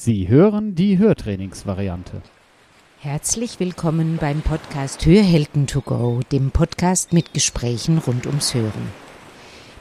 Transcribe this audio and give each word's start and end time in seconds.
Sie 0.00 0.28
hören 0.28 0.76
die 0.76 0.96
Hörtrainingsvariante. 0.96 2.22
Herzlich 3.00 3.58
willkommen 3.58 4.16
beim 4.20 4.42
Podcast 4.42 5.04
Hörhelden 5.04 5.66
to 5.66 5.80
go, 5.80 6.20
dem 6.30 6.52
Podcast 6.52 7.12
mit 7.12 7.34
Gesprächen 7.34 7.98
rund 7.98 8.24
ums 8.28 8.54
Hören. 8.54 8.92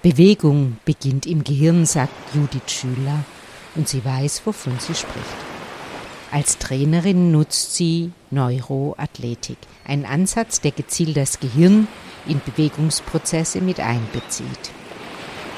Bewegung 0.02 0.78
beginnt 0.86 1.28
im 1.28 1.44
Gehirn, 1.44 1.86
sagt 1.86 2.34
Judith 2.34 2.64
Schüler, 2.66 3.26
und 3.76 3.88
sie 3.88 4.04
weiß, 4.04 4.42
wovon 4.46 4.74
sie 4.80 4.96
spricht. 4.96 5.38
Als 6.32 6.58
Trainerin 6.58 7.32
nutzt 7.32 7.76
sie 7.76 8.12
Neuroathletik, 8.32 9.60
ein 9.86 10.04
Ansatz, 10.04 10.62
der 10.62 10.72
gezielt 10.72 11.16
das 11.16 11.40
Gehirn 11.40 11.88
in 12.26 12.42
Bewegungsprozesse 12.44 13.62
mit 13.62 13.80
einbezieht. 13.80 14.72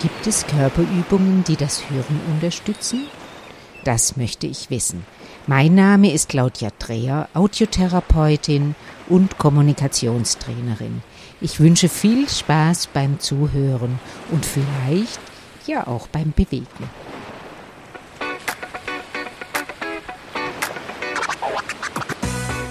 Gibt 0.02 0.28
es 0.28 0.46
Körperübungen, 0.48 1.46
die 1.46 1.56
das 1.56 1.90
Hören 1.90 2.20
unterstützen? 2.34 3.06
Das 3.84 4.18
möchte 4.18 4.48
ich 4.48 4.70
wissen. 4.70 5.06
Mein 5.48 5.76
Name 5.76 6.12
ist 6.14 6.30
Claudia 6.30 6.70
Dreher, 6.78 7.30
Audiotherapeutin 7.34 8.76
und 9.08 9.38
Kommunikationstrainerin. 9.38 11.02
Ich 11.42 11.60
wünsche 11.60 11.90
viel 11.90 12.30
Spaß 12.30 12.88
beim 12.88 13.20
Zuhören 13.20 14.00
und 14.32 14.46
vielleicht 14.46 15.20
ja 15.66 15.88
auch 15.88 16.08
beim 16.08 16.34
Bewegen. 16.36 16.68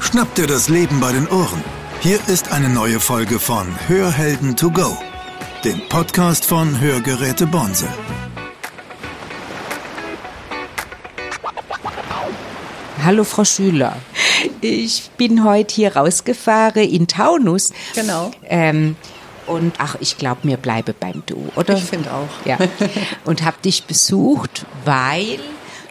Schnapp 0.01 0.35
dir 0.35 0.47
das 0.47 0.69
Leben 0.69 1.01
bei 1.01 1.13
den 1.13 1.29
Ohren. 1.29 1.63
Hier 2.01 2.19
ist 2.29 2.53
eine 2.53 2.69
neue 2.69 3.01
Folge 3.01 3.39
von 3.39 3.67
Hörhelden 3.89 4.57
to 4.57 4.71
go 4.71 4.97
dem 5.65 5.81
Podcast 5.89 6.45
von 6.45 6.79
Hörgeräte 6.81 7.47
Bonse. 7.47 7.89
Hallo 13.05 13.25
Frau 13.25 13.45
Schüler. 13.45 13.97
Ich 14.61 15.11
bin 15.17 15.45
heute 15.45 15.75
hier 15.75 15.97
rausgefahren 15.97 16.83
in 16.83 17.07
Taunus. 17.07 17.73
Genau. 17.95 18.31
Ähm, 18.45 18.97
und 19.47 19.75
ach, 19.79 19.97
ich 20.01 20.19
glaube, 20.19 20.41
mir 20.43 20.57
bleibe 20.57 20.93
beim 20.93 21.23
Du, 21.27 21.49
oder? 21.57 21.75
Ich 21.75 21.85
finde 21.85 22.13
auch. 22.13 22.47
Ja. 22.47 22.59
Und 23.25 23.45
habe 23.45 23.57
dich 23.65 23.85
besucht, 23.85 24.67
weil 24.85 25.39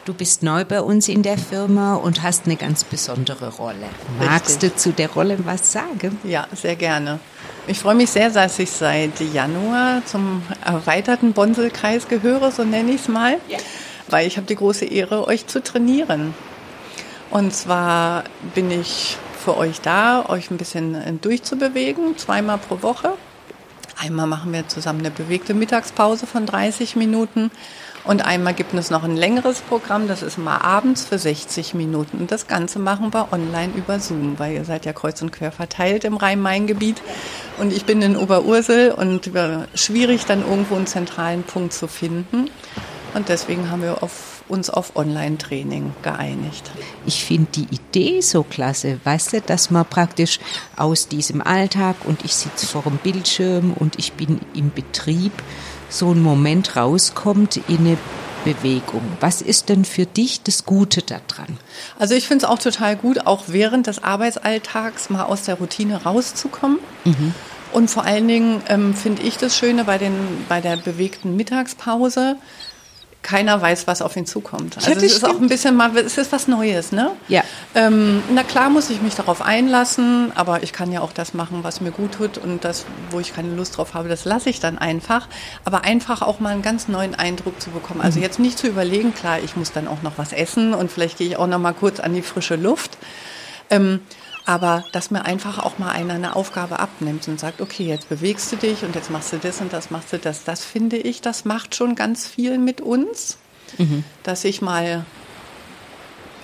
du 0.05 0.13
bist 0.13 0.43
neu 0.43 0.63
bei 0.65 0.81
uns 0.81 1.07
in 1.07 1.23
der 1.23 1.37
Firma 1.37 1.95
und 1.95 2.21
hast 2.23 2.45
eine 2.45 2.55
ganz 2.55 2.83
besondere 2.83 3.49
Rolle. 3.55 3.87
Magst 4.19 4.63
Richtig. 4.63 4.71
du 4.73 4.75
zu 4.77 4.91
der 4.91 5.09
Rolle 5.09 5.37
was 5.45 5.71
sagen? 5.71 6.19
Ja, 6.23 6.47
sehr 6.53 6.75
gerne. 6.75 7.19
Ich 7.67 7.79
freue 7.79 7.95
mich 7.95 8.09
sehr, 8.11 8.29
dass 8.29 8.59
ich 8.59 8.69
seit 8.69 9.19
Januar 9.33 10.01
zum 10.05 10.41
erweiterten 10.63 11.33
Bonselkreis 11.33 12.07
gehöre, 12.07 12.51
so 12.51 12.63
nenne 12.63 12.91
ich 12.91 13.01
es 13.01 13.07
mal, 13.07 13.37
Ja. 13.49 13.57
weil 14.09 14.27
ich 14.27 14.37
habe 14.37 14.47
die 14.47 14.55
große 14.55 14.85
Ehre, 14.85 15.27
euch 15.27 15.47
zu 15.47 15.61
trainieren. 15.61 16.33
Und 17.29 17.53
zwar 17.53 18.23
bin 18.55 18.71
ich 18.71 19.17
für 19.37 19.57
euch 19.57 19.81
da, 19.81 20.25
euch 20.27 20.51
ein 20.51 20.57
bisschen 20.57 20.95
äh, 20.95 21.13
durchzubewegen, 21.13 22.17
zweimal 22.17 22.57
pro 22.57 22.81
Woche. 22.81 23.13
Einmal 23.99 24.27
machen 24.27 24.53
wir 24.53 24.67
zusammen 24.67 24.99
eine 24.99 25.11
bewegte 25.11 25.53
Mittagspause 25.53 26.27
von 26.27 26.45
30 26.45 26.95
Minuten 26.95 27.49
und 28.07 28.25
einmal 28.25 28.53
gibt 28.53 28.73
es 28.73 28.89
noch 28.89 29.03
ein 29.03 29.17
längeres 29.17 29.59
Programm, 29.59 30.07
das 30.07 30.21
ist 30.21 30.37
mal 30.37 30.59
abends 30.59 31.03
für 31.03 31.19
60 31.19 31.73
Minuten. 31.73 32.19
Und 32.19 32.31
das 32.31 32.47
Ganze 32.47 32.79
machen 32.79 33.13
wir 33.13 33.33
online 33.33 33.73
über 33.75 33.99
Zoom, 33.99 34.39
weil 34.39 34.53
ihr 34.53 34.63
seid 34.63 34.85
ja 34.85 34.93
kreuz 34.93 35.21
und 35.21 35.31
quer 35.31 35.51
verteilt 35.51 36.05
im 36.05 36.15
Rhein-Main-Gebiet. 36.15 37.01
Und 37.57 37.73
ich 37.73 37.83
bin 37.83 38.01
in 38.01 38.15
Oberursel 38.15 38.91
und 38.91 39.29
schwierig 39.73 40.25
dann 40.25 40.41
irgendwo 40.47 40.75
einen 40.75 40.87
zentralen 40.87 41.43
Punkt 41.43 41.73
zu 41.73 41.89
finden. 41.89 42.49
Und 43.13 43.27
deswegen 43.27 43.69
haben 43.71 43.81
wir 43.81 44.01
auf, 44.01 44.36
uns 44.47 44.69
auf 44.69 44.95
Online-Training 44.95 45.93
geeinigt. 46.01 46.71
Ich 47.05 47.23
finde 47.23 47.47
die 47.53 47.67
Idee 47.71 48.21
so 48.21 48.43
klasse, 48.43 48.99
weißt 49.03 49.33
du, 49.33 49.41
dass 49.41 49.71
man 49.71 49.85
praktisch 49.85 50.39
aus 50.75 51.07
diesem 51.07 51.41
Alltag 51.41 51.95
und 52.05 52.23
ich 52.25 52.35
sitze 52.35 52.65
vor 52.65 52.83
dem 52.83 52.97
Bildschirm 52.97 53.73
und 53.73 53.97
ich 53.99 54.13
bin 54.13 54.39
im 54.53 54.71
Betrieb, 54.71 55.31
so 55.89 56.11
ein 56.11 56.21
Moment 56.21 56.75
rauskommt 56.75 57.57
in 57.67 57.79
eine 57.79 57.97
Bewegung. 58.43 59.01
Was 59.19 59.41
ist 59.41 59.69
denn 59.69 59.85
für 59.85 60.05
dich 60.05 60.41
das 60.43 60.65
Gute 60.65 61.01
daran? 61.01 61.57
Also 61.99 62.13
ich 62.13 62.27
finde 62.27 62.45
es 62.45 62.51
auch 62.51 62.59
total 62.59 62.95
gut, 62.95 63.25
auch 63.25 63.45
während 63.47 63.87
des 63.87 64.03
Arbeitsalltags 64.03 65.09
mal 65.09 65.23
aus 65.23 65.43
der 65.43 65.55
Routine 65.55 66.03
rauszukommen. 66.03 66.79
Und 67.73 67.89
vor 67.89 68.05
allen 68.05 68.27
Dingen 68.27 68.61
ähm, 68.69 68.93
finde 68.93 69.23
ich 69.23 69.37
das 69.37 69.57
Schöne 69.57 69.83
bei, 69.83 69.97
den, 69.97 70.13
bei 70.47 70.61
der 70.61 70.77
bewegten 70.77 71.35
Mittagspause, 71.35 72.37
keiner 73.27 73.61
weiß, 73.61 73.87
was 73.87 74.01
auf 74.01 74.15
ihn 74.15 74.25
zukommt. 74.25 74.77
Also 74.77 74.91
es 74.91 75.03
ist 75.03 75.25
auch 75.25 75.41
ein 75.41 75.49
bisschen 75.49 75.75
mal, 75.75 75.95
es 75.97 76.17
ist 76.17 76.31
was 76.31 76.47
Neues, 76.47 76.93
ne? 76.93 77.11
Ja. 77.27 77.43
Ähm, 77.75 78.23
na 78.33 78.43
klar 78.43 78.69
muss 78.69 78.89
ich 78.89 79.01
mich 79.01 79.15
darauf 79.15 79.41
einlassen, 79.41 80.31
aber 80.33 80.63
ich 80.63 80.71
kann 80.71 80.93
ja 80.93 81.01
auch 81.01 81.11
das 81.11 81.33
machen, 81.33 81.59
was 81.61 81.81
mir 81.81 81.91
gut 81.91 82.13
tut 82.13 82.37
und 82.37 82.63
das, 82.63 82.85
wo 83.11 83.19
ich 83.19 83.35
keine 83.35 83.53
Lust 83.53 83.75
drauf 83.75 83.95
habe, 83.95 84.07
das 84.07 84.23
lasse 84.23 84.49
ich 84.49 84.61
dann 84.61 84.77
einfach. 84.77 85.27
Aber 85.65 85.83
einfach 85.83 86.21
auch 86.21 86.39
mal 86.39 86.53
einen 86.53 86.61
ganz 86.61 86.87
neuen 86.87 87.15
Eindruck 87.15 87.61
zu 87.61 87.69
bekommen. 87.69 87.99
Also 87.99 88.21
jetzt 88.21 88.39
nicht 88.39 88.57
zu 88.57 88.65
überlegen, 88.65 89.13
klar, 89.13 89.39
ich 89.43 89.57
muss 89.57 89.73
dann 89.73 89.89
auch 89.89 90.03
noch 90.03 90.13
was 90.15 90.31
essen 90.31 90.73
und 90.73 90.89
vielleicht 90.89 91.17
gehe 91.17 91.27
ich 91.27 91.35
auch 91.35 91.47
noch 91.47 91.59
mal 91.59 91.73
kurz 91.73 91.99
an 91.99 92.13
die 92.13 92.21
frische 92.21 92.55
Luft. 92.55 92.97
Ähm, 93.69 93.99
aber 94.47 94.85
dass 94.93 95.11
mir 95.11 95.25
einfach 95.25 95.59
auch 95.59 95.77
mal 95.77 95.91
einer 95.91 96.13
eine 96.13 96.35
Aufgabe 96.35 96.79
abnimmt 96.79 97.27
und 97.27 97.37
sagt, 97.37 97.59
okay, 97.59 97.85
jetzt 97.85 98.07
bewegst 98.07 98.49
du 98.51 98.55
dich 98.55 98.83
und 98.83 98.95
jetzt 98.95 99.11
machst 99.11 99.33
du 99.33 99.37
das 99.37 99.59
und 99.59 99.73
das 99.73 99.91
machst 99.91 100.13
du 100.13 100.17
das. 100.17 100.45
Das 100.45 100.63
finde 100.63 100.95
ich, 100.95 101.21
das 101.21 101.43
macht 101.43 101.75
schon 101.75 101.95
ganz 101.95 102.25
viel 102.25 102.57
mit 102.57 102.79
uns, 102.79 103.37
dass 104.23 104.45
ich 104.45 104.61
mal 104.61 105.05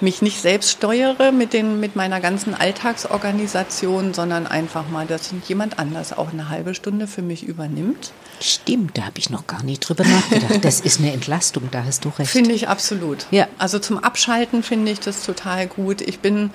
mich 0.02 0.22
nicht 0.22 0.42
selbst 0.42 0.72
steuere 0.72 1.32
mit, 1.32 1.54
den, 1.54 1.80
mit 1.80 1.96
meiner 1.96 2.20
ganzen 2.20 2.54
Alltagsorganisation, 2.54 4.14
sondern 4.14 4.48
einfach 4.48 4.90
mal, 4.90 5.08
dass 5.08 5.34
jemand 5.48 5.80
anders 5.80 6.12
auch 6.12 6.34
eine 6.34 6.50
halbe 6.50 6.76
Stunde 6.76 7.08
für 7.08 7.22
mich 7.22 7.44
übernimmt. 7.44 8.12
Stimmt, 8.42 8.98
da 8.98 9.04
habe 9.04 9.20
ich 9.20 9.30
noch 9.30 9.48
gar 9.48 9.64
nicht 9.64 9.80
drüber 9.80 10.04
nachgedacht. 10.04 10.66
Das 10.66 10.82
ist 10.82 11.00
eine 11.00 11.14
Entlastung, 11.14 11.70
da 11.72 11.86
hast 11.86 12.04
du 12.04 12.10
recht. 12.10 12.30
Finde 12.30 12.52
ich 12.52 12.68
absolut. 12.68 13.28
Ja. 13.32 13.48
Also 13.58 13.80
zum 13.80 13.98
Abschalten 13.98 14.62
finde 14.62 14.92
ich 14.92 15.00
das 15.00 15.24
total 15.24 15.68
gut. 15.68 16.02
Ich 16.02 16.20
bin 16.20 16.50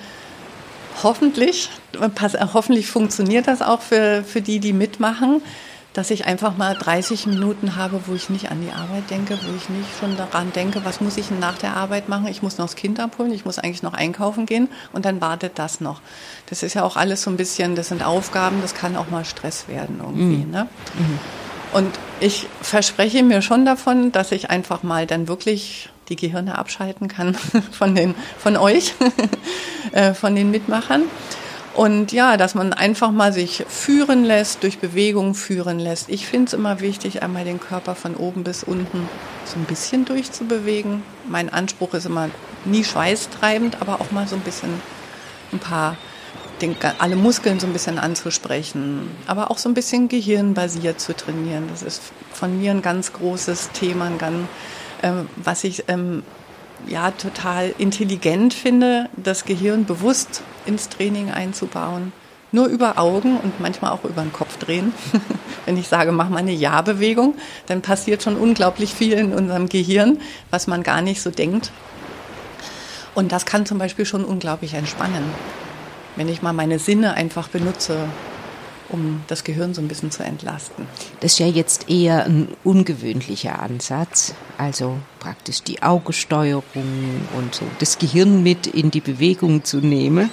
hoffentlich, 1.03 1.71
pass, 2.15 2.35
hoffentlich 2.53 2.89
funktioniert 2.89 3.47
das 3.47 3.63
auch 3.63 3.81
für, 3.81 4.25
für 4.25 4.41
die, 4.41 4.61
die 4.61 4.73
mitmachen, 4.73 5.43
dass 5.95 6.11
ich 6.11 6.27
einfach 6.27 6.57
mal 6.57 6.75
30 6.75 7.27
Minuten 7.27 7.75
habe, 7.75 8.01
wo 8.07 8.15
ich 8.15 8.31
nicht 8.31 8.51
an 8.51 8.61
die 8.61 8.73
Arbeit 8.73 9.11
denke, 9.11 9.39
wo 9.43 9.57
ich 9.57 9.69
nicht 9.69 9.89
schon 9.99 10.17
daran 10.17 10.53
denke, 10.53 10.85
was 10.85 11.01
muss 11.01 11.17
ich 11.17 11.29
denn 11.29 11.41
nach 11.41 11.59
der 11.59 11.77
Arbeit 11.77 12.09
machen? 12.09 12.29
Ich 12.29 12.43
muss 12.43 12.59
noch 12.59 12.67
das 12.67 12.77
Kind 12.77 13.01
abholen, 13.01 13.33
ich 13.33 13.45
muss 13.45 13.59
eigentlich 13.59 13.83
noch 13.83 13.95
einkaufen 13.95 14.47
gehen 14.47 14.69
und 14.93 15.05
dann 15.05 15.21
wartet 15.21 15.59
das 15.59 15.81
noch. 15.81 16.01
Das 16.47 16.63
ist 16.63 16.75
ja 16.75 16.85
auch 16.85 16.97
alles 16.97 17.23
so 17.23 17.31
ein 17.31 17.37
bisschen, 17.37 17.75
das 17.75 17.89
sind 17.89 18.05
Aufgaben, 18.05 18.61
das 18.63 18.75
kann 18.75 18.97
auch 18.97 19.11
mal 19.11 19.25
Stress 19.25 19.67
werden 19.67 20.01
irgendwie. 20.01 20.45
Ne? 20.45 20.69
Und 21.73 21.99
ich 22.21 22.47
verspreche 22.63 23.23
mir 23.23 23.43
schon 23.43 23.65
davon, 23.65 24.13
dass 24.13 24.33
ich 24.33 24.51
einfach 24.51 24.83
mal 24.83 25.07
dann 25.07 25.27
wirklich 25.27 25.91
die 26.09 26.17
Gehirne 26.17 26.59
abschalten 26.59 27.09
kann 27.09 27.35
von, 27.73 27.95
den, 27.95 28.15
von 28.39 28.57
euch, 28.57 28.95
äh, 29.93 30.15
von 30.15 30.35
den 30.35 30.51
Mitmachern. 30.51 31.05
Und 31.75 32.11
ja, 32.11 32.37
dass 32.37 32.57
man 32.57 32.73
einfach 32.73 33.13
mal 33.13 33.33
sich 33.33 33.65
führen 33.69 34.25
lässt, 34.25 34.65
durch 34.65 34.81
Bewegung 34.81 35.35
führen 35.35 35.79
lässt. 35.79 36.09
Ich 36.09 36.27
finde 36.27 36.47
es 36.47 36.53
immer 36.53 36.81
wichtig, 36.81 37.23
einmal 37.23 37.45
den 37.45 37.61
Körper 37.61 37.95
von 37.95 38.17
oben 38.17 38.43
bis 38.43 38.65
unten 38.65 39.09
so 39.45 39.57
ein 39.61 39.65
bisschen 39.65 40.05
durchzubewegen. 40.05 41.05
Mein 41.29 41.53
Anspruch 41.53 41.95
ist 41.95 42.07
immer 42.07 42.31
nie 42.65 42.83
schweißtreibend, 42.83 43.81
aber 43.81 44.01
auch 44.01 44.11
mal 44.11 44.27
so 44.27 44.35
ein 44.35 44.43
bisschen 44.43 44.71
ein 45.53 45.61
paar 45.61 45.97
den, 46.61 46.77
alle 46.99 47.17
Muskeln 47.17 47.61
so 47.61 47.67
ein 47.67 47.73
bisschen 47.73 47.99
anzusprechen, 47.99 49.11
aber 49.27 49.51
auch 49.51 49.59
so 49.59 49.69
ein 49.69 49.75
bisschen 49.75 50.09
gehirnbasiert 50.09 51.01
zu 51.01 51.15
trainieren. 51.15 51.69
Das 51.71 51.83
ist 51.83 52.03
von 52.33 52.59
mir 52.59 52.73
ein 52.73 52.83
ganz 52.83 53.13
großes 53.13 53.71
Thema, 53.71 54.07
ein 54.07 54.19
ganz, 54.19 54.49
ähm, 55.03 55.29
was 55.37 55.65
ich 55.65 55.85
ähm, 55.89 56.23
ja 56.87 57.11
total 57.11 57.75
intelligent 57.79 58.55
finde, 58.55 59.09
das 59.17 59.45
Gehirn 59.45 59.85
bewusst 59.85 60.43
ins 60.67 60.89
Training 60.89 61.31
einzubauen. 61.31 62.13
Nur 62.51 62.67
über 62.67 62.99
Augen 62.99 63.37
und 63.37 63.61
manchmal 63.61 63.93
auch 63.93 64.05
über 64.05 64.23
den 64.23 64.33
Kopf 64.33 64.57
drehen. 64.57 64.95
Wenn 65.67 65.77
ich 65.77 65.87
sage, 65.87 66.13
mach 66.13 66.31
mal 66.31 66.39
eine 66.39 66.53
Ja-Bewegung, 66.53 67.35
dann 67.67 67.83
passiert 67.83 68.23
schon 68.23 68.37
unglaublich 68.37 68.95
viel 68.95 69.13
in 69.13 69.35
unserem 69.35 69.69
Gehirn, 69.69 70.19
was 70.51 70.67
man 70.67 70.83
gar 70.83 71.03
nicht 71.03 71.21
so 71.21 71.31
denkt. 71.31 71.71
Und 73.15 73.33
das 73.33 73.45
kann 73.45 73.67
zum 73.67 73.77
Beispiel 73.79 74.07
schon 74.07 74.25
unglaublich 74.25 74.73
entspannen 74.75 75.25
wenn 76.19 76.29
ich 76.29 76.43
mal 76.43 76.53
meine 76.53 76.81
Sinne 76.81 77.15
einfach 77.15 77.49
benutze, 77.49 77.97
um 78.89 79.23
das 79.27 79.45
Gehirn 79.45 79.75
so 79.75 79.81
ein 79.81 79.89
bisschen 79.89 80.11
zu 80.11 80.23
entlasten. 80.23 80.87
Das 81.21 81.33
ist 81.33 81.39
ja 81.39 81.47
jetzt 81.47 81.91
eher 81.91 82.25
ein 82.25 82.49
ungewöhnlicher 82.65 83.61
Ansatz, 83.61 84.35
also 84.57 84.99
praktisch 85.21 85.63
die 85.63 85.83
Augensteuerung 85.83 86.63
und 87.37 87.55
so 87.55 87.65
das 87.79 87.99
Gehirn 87.99 88.43
mit 88.43 88.67
in 88.67 88.91
die 88.91 89.01
Bewegung 89.01 89.65
zu 89.65 89.79
nehmen. 89.79 90.31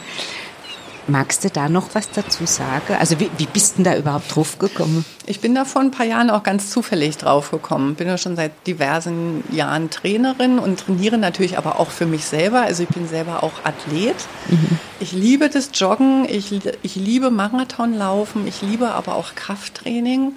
Magst 1.07 1.44
du 1.44 1.50
da 1.50 1.69
noch 1.69 1.90
was 1.94 2.10
dazu 2.10 2.46
sagen? 2.46 2.96
Also 3.00 3.19
wie, 3.19 3.30
wie 3.38 3.46
bist 3.46 3.78
du 3.78 3.84
da 3.84 3.96
überhaupt 3.96 4.36
drauf 4.36 4.57
gekommen? 4.57 5.06
Ich 5.28 5.40
bin 5.40 5.54
da 5.54 5.63
vor 5.63 5.81
ein 5.81 5.92
paar 5.92 6.06
Jahren 6.06 6.31
auch 6.31 6.42
ganz 6.42 6.72
zufällig 6.72 7.18
drauf 7.18 7.52
gekommen. 7.52 7.96
Bin 7.96 8.07
ja 8.07 8.18
schon 8.18 8.36
seit 8.36 8.52
diversen 8.66 9.44
Jahren 9.52 9.92
Trainerin 9.92 10.57
und 10.57 10.80
trainiere 10.80 11.18
natürlich 11.19 11.57
aber 11.60 11.80
auch 11.80 11.92
für 11.92 12.07
mich 12.07 12.25
selber. 12.25 12.62
Also 12.62 12.84
ich 12.84 12.90
bin 12.90 13.07
selber 13.07 13.44
auch 13.44 13.54
Athlet. 13.63 14.16
Mhm. 14.50 14.80
Ich 15.00 15.12
liebe 15.12 15.50
das 15.50 15.69
Joggen, 15.74 16.25
ich, 16.28 16.52
ich 16.81 16.96
liebe 16.96 17.30
Marathonlaufen, 17.30 18.48
ich 18.48 18.63
liebe 18.63 18.90
aber 18.90 19.16
auch 19.16 19.36
Krafttraining. 19.36 20.34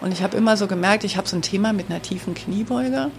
Und 0.00 0.12
ich 0.12 0.22
habe 0.22 0.36
immer 0.36 0.56
so 0.56 0.66
gemerkt, 0.66 1.04
ich 1.04 1.16
habe 1.16 1.28
so 1.28 1.36
ein 1.36 1.42
Thema 1.42 1.72
mit 1.72 1.90
einer 1.90 2.00
tiefen 2.00 2.34
Kniebeuge. 2.34 3.10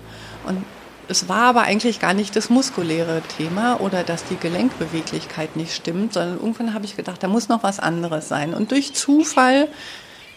Und 0.47 0.63
es 1.07 1.30
war 1.30 1.44
aber 1.44 1.62
eigentlich 1.62 2.00
gar 2.00 2.13
nicht 2.13 2.36
das 2.36 2.50
muskuläre 2.50 3.21
Thema 3.38 3.80
oder 3.80 4.04
dass 4.04 4.25
die 4.25 4.36
Gelenkbeweglichkeit 4.36 5.56
nicht 5.56 5.74
stimmt, 5.74 6.13
sondern 6.13 6.38
irgendwann 6.38 6.74
habe 6.74 6.86
ich 6.86 6.95
gedacht, 6.95 7.24
da 7.24 7.27
muss 7.27 7.50
noch 7.50 7.63
was 7.63 7.80
anderes 7.80 8.27
sein. 8.27 8.54
Und 8.54 8.71
durch 8.71 8.94
Zufall, 8.94 9.68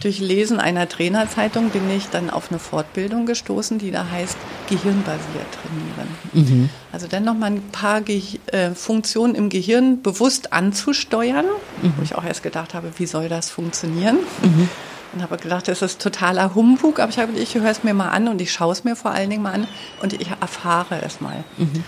durch 0.01 0.19
Lesen 0.21 0.61
einer 0.61 0.89
Trainerzeitung 0.89 1.71
bin 1.71 1.91
ich 1.91 2.09
dann 2.09 2.31
auf 2.31 2.51
eine 2.51 2.59
Fortbildung 2.59 3.27
gestoßen, 3.27 3.79
die 3.79 3.91
da 3.91 4.09
heißt 4.11 4.37
Gehirnbasiert 4.69 5.47
trainieren. 5.53 6.09
Mhm. 6.33 6.71
Also 6.93 7.07
dann 7.07 7.25
noch 7.25 7.35
mal 7.35 7.51
ein 7.51 7.63
paar 7.73 8.01
Ge 8.01 8.23
äh, 8.47 8.71
Funktionen 8.71 9.35
im 9.35 9.51
Gehirn 9.51 10.03
bewusst 10.03 10.53
anzusteuern, 10.53 11.47
mhm. 11.83 11.95
wo 11.97 12.03
ich 12.03 12.15
auch 12.15 12.25
erst 12.25 12.43
gedacht 12.43 12.75
habe, 12.75 12.93
wie 12.97 13.07
soll 13.07 13.29
das 13.29 13.51
funktionieren? 13.51 14.19
Mhm 14.43 14.69
und 15.13 15.23
habe 15.23 15.37
gedacht, 15.39 15.69
das 15.69 15.83
ist 15.83 16.01
totaler 16.01 16.55
Humbug, 16.55 17.01
aber 17.01 17.11
ich 17.11 17.19
habe 17.19 17.33
ich 17.33 17.55
höre 17.55 17.71
es 17.71 17.83
mir 17.83 17.95
mal 17.95 18.11
an 18.11 18.29
und 18.29 18.41
ich 18.41 18.53
schaue 18.53 18.73
es 18.73 18.85
mir 18.85 18.97
vor 18.97 19.11
allen 19.11 19.31
Dingen 19.31 19.43
mal 19.43 19.55
an 19.55 19.69
und 20.03 20.13
ich 20.13 20.29
erfahre 20.41 21.03
es 21.03 21.21
mal. 21.21 21.45
Mhm. 21.57 21.85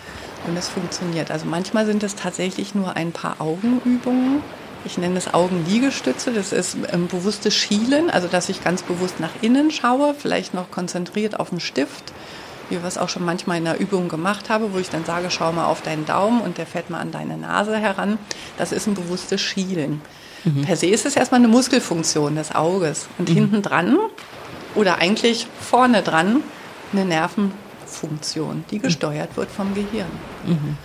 Und 0.46 0.56
es 0.56 0.68
funktioniert. 0.68 1.30
Also 1.30 1.46
manchmal 1.46 1.86
sind 1.86 2.02
es 2.02 2.16
tatsächlich 2.16 2.74
nur 2.74 2.96
ein 2.96 3.12
paar 3.12 3.40
Augenübungen. 3.40 4.42
Ich 4.84 4.98
nenne 4.98 5.16
es 5.16 5.32
Augenliegestütze. 5.32 6.32
Das 6.32 6.52
ist 6.52 6.76
ähm, 6.92 7.06
bewusstes 7.06 7.54
Schielen, 7.54 8.10
also 8.10 8.26
dass 8.26 8.48
ich 8.48 8.64
ganz 8.64 8.82
bewusst 8.82 9.20
nach 9.20 9.30
innen 9.40 9.70
schaue, 9.70 10.14
vielleicht 10.14 10.54
noch 10.54 10.72
konzentriert 10.72 11.38
auf 11.38 11.50
den 11.50 11.60
Stift, 11.60 12.12
wie 12.70 12.80
wir 12.80 12.88
es 12.88 12.98
auch 12.98 13.08
schon 13.08 13.24
manchmal 13.24 13.58
in 13.58 13.64
der 13.64 13.78
Übung 13.78 14.08
gemacht 14.08 14.50
habe, 14.50 14.72
wo 14.72 14.78
ich 14.78 14.90
dann 14.90 15.04
sage, 15.04 15.30
schau 15.30 15.52
mal 15.52 15.66
auf 15.66 15.82
deinen 15.82 16.06
Daumen 16.06 16.40
und 16.40 16.58
der 16.58 16.66
fährt 16.66 16.90
mal 16.90 16.98
an 16.98 17.12
deine 17.12 17.36
Nase 17.36 17.76
heran. 17.76 18.18
Das 18.58 18.72
ist 18.72 18.88
ein 18.88 18.94
bewusstes 18.94 19.40
Schielen. 19.40 20.00
Mhm. 20.44 20.62
Per 20.62 20.76
se 20.76 20.86
ist 20.86 21.06
es 21.06 21.16
erstmal 21.16 21.40
eine 21.40 21.48
Muskelfunktion 21.48 22.36
des 22.36 22.54
Auges. 22.54 23.08
Und 23.18 23.28
mhm. 23.28 23.34
hinten 23.34 23.62
dran 23.62 23.98
oder 24.74 24.98
eigentlich 24.98 25.46
vorne 25.60 26.02
dran 26.02 26.42
eine 26.92 27.04
Nervenfunktion, 27.04 28.64
die 28.70 28.78
mhm. 28.78 28.82
gesteuert 28.82 29.36
wird 29.36 29.50
vom 29.50 29.74
Gehirn. 29.74 30.10
Mhm. 30.46 30.76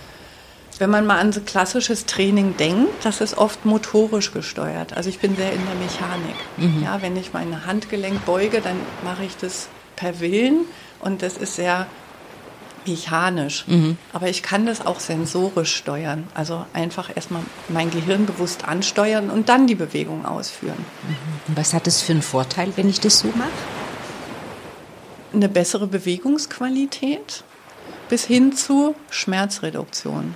Wenn 0.78 0.90
man 0.90 1.06
mal 1.06 1.18
an 1.18 1.32
so 1.32 1.40
klassisches 1.40 2.06
Training 2.06 2.56
denkt, 2.56 3.04
das 3.04 3.20
ist 3.20 3.36
oft 3.36 3.64
motorisch 3.64 4.32
gesteuert. 4.32 4.96
Also 4.96 5.08
ich 5.08 5.18
bin 5.18 5.34
sehr 5.34 5.52
in 5.52 5.60
der 5.66 5.74
Mechanik. 5.74 6.36
Mhm. 6.56 6.84
Ja, 6.84 7.02
wenn 7.02 7.16
ich 7.16 7.32
meine 7.32 7.66
Handgelenk 7.66 8.24
beuge, 8.24 8.60
dann 8.60 8.76
mache 9.02 9.24
ich 9.24 9.36
das 9.36 9.68
per 9.96 10.20
Willen 10.20 10.66
und 11.00 11.22
das 11.22 11.36
ist 11.36 11.56
sehr 11.56 11.88
mechanisch. 12.88 13.64
Mhm. 13.66 13.96
Aber 14.12 14.28
ich 14.28 14.42
kann 14.42 14.66
das 14.66 14.84
auch 14.84 15.00
sensorisch 15.00 15.74
steuern. 15.74 16.26
Also 16.34 16.64
einfach 16.72 17.14
erstmal 17.14 17.42
mein 17.68 17.90
Gehirn 17.90 18.26
bewusst 18.26 18.66
ansteuern 18.66 19.30
und 19.30 19.48
dann 19.48 19.66
die 19.66 19.74
Bewegung 19.74 20.26
ausführen. 20.26 20.84
Mhm. 21.06 21.56
Was 21.56 21.74
hat 21.74 21.86
es 21.86 22.02
für 22.02 22.12
einen 22.12 22.22
Vorteil, 22.22 22.72
wenn 22.76 22.88
ich 22.88 23.00
das 23.00 23.20
so 23.20 23.28
mache? 23.28 23.50
Eine 25.32 25.48
bessere 25.48 25.86
Bewegungsqualität 25.86 27.44
bis 28.08 28.24
hin 28.24 28.54
zu 28.54 28.94
Schmerzreduktion. 29.10 30.34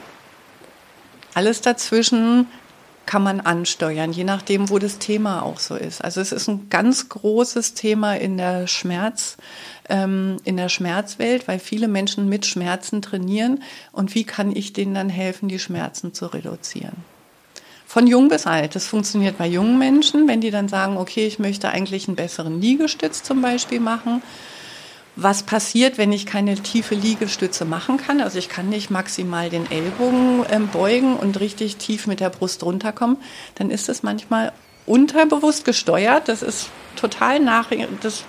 Alles 1.35 1.63
dazwischen 1.63 2.47
kann 3.07 3.23
man 3.23 3.41
ansteuern, 3.41 4.13
je 4.13 4.25
nachdem, 4.25 4.71
wo 4.71 4.79
das 4.79 4.99
Thema 4.99 5.43
auch 5.43 5.59
so 5.59 5.75
ist. 5.75 6.03
Also 6.03 6.21
es 6.21 6.33
ist 6.33 6.49
ein 6.49 6.69
ganz 6.71 7.09
großes 7.09 7.75
Thema 7.75 8.15
in 8.15 8.37
der 8.37 8.67
Schmerz, 8.67 9.37
ähm, 9.89 10.37
in 10.45 10.57
der 10.57 10.69
Schmerzwelt, 10.69 11.49
weil 11.49 11.59
viele 11.59 11.89
Menschen 11.89 12.29
mit 12.29 12.47
Schmerzen 12.47 13.03
trainieren. 13.03 13.63
Und 13.93 14.15
wie 14.15 14.25
kann 14.25 14.55
ich 14.55 14.73
denen 14.73 14.95
dann 14.95 15.09
helfen, 15.09 15.49
die 15.49 15.59
Schmerzen 15.59 16.15
zu 16.15 16.27
reduzieren? 16.27 16.97
Von 17.87 18.07
jung 18.07 18.29
bis 18.29 18.47
alt. 18.47 18.75
Das 18.75 18.87
funktioniert 18.87 19.37
bei 19.37 19.47
jungen 19.47 19.79
Menschen, 19.79 20.27
wenn 20.29 20.41
die 20.41 20.51
dann 20.51 20.69
sagen, 20.69 20.97
okay, 20.97 21.27
ich 21.27 21.39
möchte 21.39 21.69
eigentlich 21.69 22.09
einen 22.09 22.17
besseren 22.17 22.61
Liegestütz 22.61 23.23
zum 23.23 23.43
Beispiel 23.43 23.81
machen 23.81 24.23
was 25.15 25.43
passiert, 25.43 25.99
wenn 25.99 26.13
ich 26.13 26.25
keine 26.25 26.55
tiefe 26.55 26.95
Liegestütze 26.95 27.65
machen 27.65 27.99
kann. 27.99 28.21
Also 28.21 28.39
ich 28.39 28.49
kann 28.49 28.69
nicht 28.69 28.91
maximal 28.91 29.51
den 29.51 29.71
Ellbogen 29.71 30.45
ähm, 30.51 30.69
beugen 30.69 31.17
und 31.17 31.39
richtig 31.39 31.77
tief 31.77 32.07
mit 32.07 32.21
der 32.21 32.31
Brust 32.31 32.63
runterkommen. 32.63 33.19
Dann 33.57 33.71
ist 33.71 33.89
es 33.89 34.03
manchmal 34.03 34.53
unterbewusst 34.87 35.65
gesteuert. 35.65 36.29
Das 36.29 36.43
ist 36.43 36.71
total 36.97 37.41
nach, 37.41 37.69
das 38.01 38.25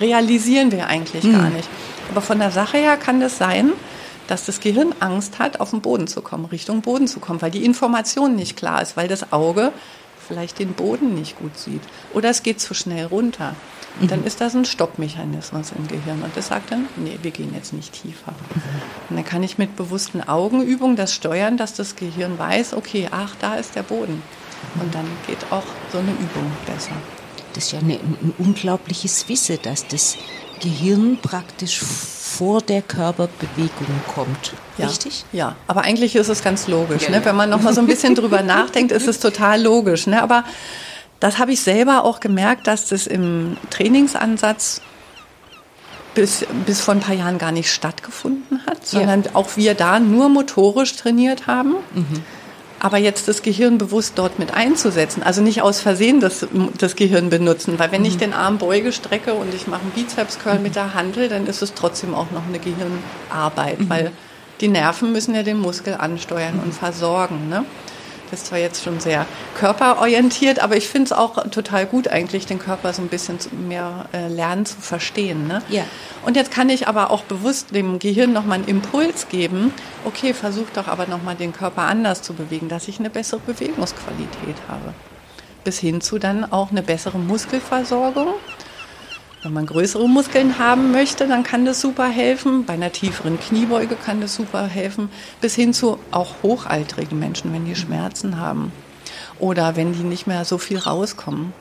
realisieren 0.00 0.72
wir 0.72 0.88
eigentlich 0.88 1.24
mhm. 1.24 1.32
gar 1.32 1.50
nicht. 1.50 1.68
Aber 2.10 2.20
von 2.20 2.38
der 2.38 2.50
Sache 2.50 2.78
her 2.78 2.96
kann 2.96 3.20
das 3.20 3.38
sein, 3.38 3.72
dass 4.26 4.44
das 4.44 4.60
Gehirn 4.60 4.94
Angst 5.00 5.38
hat, 5.38 5.60
auf 5.60 5.70
den 5.70 5.82
Boden 5.82 6.06
zu 6.06 6.20
kommen, 6.22 6.46
Richtung 6.46 6.80
Boden 6.80 7.06
zu 7.06 7.20
kommen, 7.20 7.42
weil 7.42 7.50
die 7.50 7.64
Information 7.64 8.34
nicht 8.34 8.56
klar 8.56 8.82
ist, 8.82 8.96
weil 8.96 9.06
das 9.06 9.32
Auge 9.32 9.72
vielleicht 10.26 10.58
den 10.58 10.72
Boden 10.72 11.14
nicht 11.14 11.38
gut 11.38 11.56
sieht. 11.58 11.82
Oder 12.12 12.30
es 12.30 12.42
geht 12.42 12.60
zu 12.60 12.74
schnell 12.74 13.06
runter. 13.06 13.54
Und 14.00 14.10
dann 14.10 14.24
ist 14.24 14.40
das 14.40 14.54
ein 14.54 14.64
Stoppmechanismus 14.64 15.72
im 15.76 15.86
Gehirn. 15.86 16.22
Und 16.22 16.36
das 16.36 16.48
sagt 16.48 16.72
dann, 16.72 16.86
nee, 16.96 17.18
wir 17.22 17.30
gehen 17.30 17.52
jetzt 17.54 17.72
nicht 17.72 17.92
tiefer. 17.92 18.34
Und 19.08 19.16
dann 19.16 19.24
kann 19.24 19.42
ich 19.42 19.56
mit 19.56 19.76
bewussten 19.76 20.20
Augenübungen 20.20 20.96
das 20.96 21.12
steuern, 21.12 21.56
dass 21.56 21.74
das 21.74 21.94
Gehirn 21.94 22.38
weiß, 22.38 22.74
okay, 22.74 23.08
ach, 23.10 23.36
da 23.40 23.54
ist 23.54 23.76
der 23.76 23.84
Boden. 23.84 24.22
Und 24.80 24.94
dann 24.94 25.06
geht 25.26 25.38
auch 25.50 25.64
so 25.92 25.98
eine 25.98 26.10
Übung 26.10 26.50
besser. 26.66 26.92
Das 27.52 27.66
ist 27.66 27.72
ja 27.72 27.78
eine, 27.78 27.94
ein 27.94 28.34
unglaubliches 28.38 29.28
Wissen, 29.28 29.58
dass 29.62 29.86
das 29.86 30.16
Gehirn 30.60 31.18
praktisch 31.20 31.80
vor 31.80 32.60
der 32.62 32.82
Körperbewegung 32.82 33.86
kommt. 34.12 34.54
Ja, 34.76 34.86
Richtig? 34.88 35.24
Ja, 35.32 35.54
aber 35.68 35.82
eigentlich 35.82 36.16
ist 36.16 36.28
es 36.28 36.42
ganz 36.42 36.66
logisch. 36.66 37.04
Ja, 37.04 37.10
ne? 37.10 37.16
Ja. 37.16 37.24
Wenn 37.26 37.36
man 37.36 37.50
noch 37.50 37.60
mal 37.60 37.74
so 37.74 37.80
ein 37.80 37.86
bisschen 37.86 38.14
drüber 38.14 38.42
nachdenkt, 38.42 38.90
ist 38.90 39.06
es 39.06 39.20
total 39.20 39.62
logisch. 39.62 40.06
Ne? 40.06 40.20
Aber 40.20 40.44
das 41.24 41.38
habe 41.38 41.52
ich 41.52 41.62
selber 41.62 42.04
auch 42.04 42.20
gemerkt, 42.20 42.66
dass 42.66 42.88
das 42.88 43.06
im 43.06 43.56
Trainingsansatz 43.70 44.82
bis, 46.14 46.44
bis 46.66 46.82
vor 46.82 46.92
ein 46.92 47.00
paar 47.00 47.14
Jahren 47.14 47.38
gar 47.38 47.50
nicht 47.50 47.72
stattgefunden 47.72 48.60
hat, 48.66 48.86
sondern 48.86 49.22
ja. 49.22 49.30
auch 49.32 49.56
wir 49.56 49.72
da 49.72 50.00
nur 50.00 50.28
motorisch 50.28 50.94
trainiert 50.96 51.46
haben. 51.46 51.76
Mhm. 51.94 52.22
Aber 52.78 52.98
jetzt 52.98 53.26
das 53.26 53.40
Gehirn 53.40 53.78
bewusst 53.78 54.18
dort 54.18 54.38
mit 54.38 54.52
einzusetzen, 54.52 55.22
also 55.22 55.40
nicht 55.40 55.62
aus 55.62 55.80
Versehen 55.80 56.20
das, 56.20 56.46
das 56.76 56.94
Gehirn 56.94 57.30
benutzen, 57.30 57.78
weil 57.78 57.90
wenn 57.90 58.02
mhm. 58.02 58.08
ich 58.08 58.18
den 58.18 58.34
Arm 58.34 58.58
beuge, 58.58 58.92
strecke 58.92 59.32
und 59.32 59.54
ich 59.54 59.66
mache 59.66 59.80
einen 59.80 59.92
Bizeps-Curl 59.92 60.58
mhm. 60.58 60.62
mit 60.62 60.76
der 60.76 60.92
Handel, 60.92 61.30
dann 61.30 61.46
ist 61.46 61.62
es 61.62 61.72
trotzdem 61.72 62.14
auch 62.14 62.30
noch 62.32 62.46
eine 62.46 62.58
Gehirnarbeit, 62.58 63.80
mhm. 63.80 63.88
weil 63.88 64.12
die 64.60 64.68
Nerven 64.68 65.12
müssen 65.12 65.34
ja 65.34 65.42
den 65.42 65.58
Muskel 65.58 65.94
ansteuern 65.94 66.60
und 66.62 66.74
versorgen. 66.74 67.48
Ne? 67.48 67.64
Ist 68.34 68.46
zwar 68.46 68.58
jetzt 68.58 68.82
schon 68.82 69.00
sehr 69.00 69.26
körperorientiert, 69.58 70.58
aber 70.58 70.76
ich 70.76 70.88
finde 70.88 71.06
es 71.06 71.12
auch 71.12 71.48
total 71.50 71.86
gut, 71.86 72.08
eigentlich 72.08 72.46
den 72.46 72.58
Körper 72.58 72.92
so 72.92 73.00
ein 73.00 73.08
bisschen 73.08 73.38
mehr 73.66 74.06
äh, 74.12 74.28
lernen 74.28 74.66
zu 74.66 74.76
verstehen. 74.80 75.46
Ne? 75.46 75.62
Ja. 75.68 75.84
Und 76.26 76.36
jetzt 76.36 76.50
kann 76.50 76.68
ich 76.68 76.86
aber 76.88 77.10
auch 77.10 77.22
bewusst 77.22 77.74
dem 77.74 77.98
Gehirn 77.98 78.32
nochmal 78.32 78.58
einen 78.58 78.68
Impuls 78.68 79.28
geben, 79.28 79.72
okay, 80.04 80.34
versuch 80.34 80.66
doch 80.74 80.88
aber 80.88 81.06
nochmal 81.06 81.36
den 81.36 81.52
Körper 81.52 81.82
anders 81.82 82.22
zu 82.22 82.34
bewegen, 82.34 82.68
dass 82.68 82.88
ich 82.88 82.98
eine 82.98 83.10
bessere 83.10 83.40
Bewegungsqualität 83.40 84.56
habe. 84.68 84.94
Bis 85.64 85.78
hin 85.78 86.00
zu 86.02 86.18
dann 86.18 86.50
auch 86.52 86.70
eine 86.70 86.82
bessere 86.82 87.18
Muskelversorgung 87.18 88.34
wenn 89.44 89.52
man 89.52 89.66
größere 89.66 90.08
Muskeln 90.08 90.58
haben 90.58 90.90
möchte, 90.90 91.28
dann 91.28 91.42
kann 91.42 91.66
das 91.66 91.80
super 91.80 92.08
helfen. 92.08 92.64
Bei 92.64 92.72
einer 92.72 92.90
tieferen 92.90 93.38
Kniebeuge 93.38 93.94
kann 93.94 94.22
das 94.22 94.34
super 94.34 94.66
helfen. 94.66 95.10
Bis 95.42 95.54
hin 95.54 95.74
zu 95.74 95.98
auch 96.10 96.36
hochaltrigen 96.42 97.18
Menschen, 97.18 97.52
wenn 97.52 97.66
die 97.66 97.76
Schmerzen 97.76 98.38
haben. 98.38 98.72
Oder 99.38 99.76
wenn 99.76 99.92
die 99.92 100.02
nicht 100.02 100.26
mehr 100.26 100.46
so 100.46 100.56
viel 100.56 100.78
rauskommen. 100.78 101.52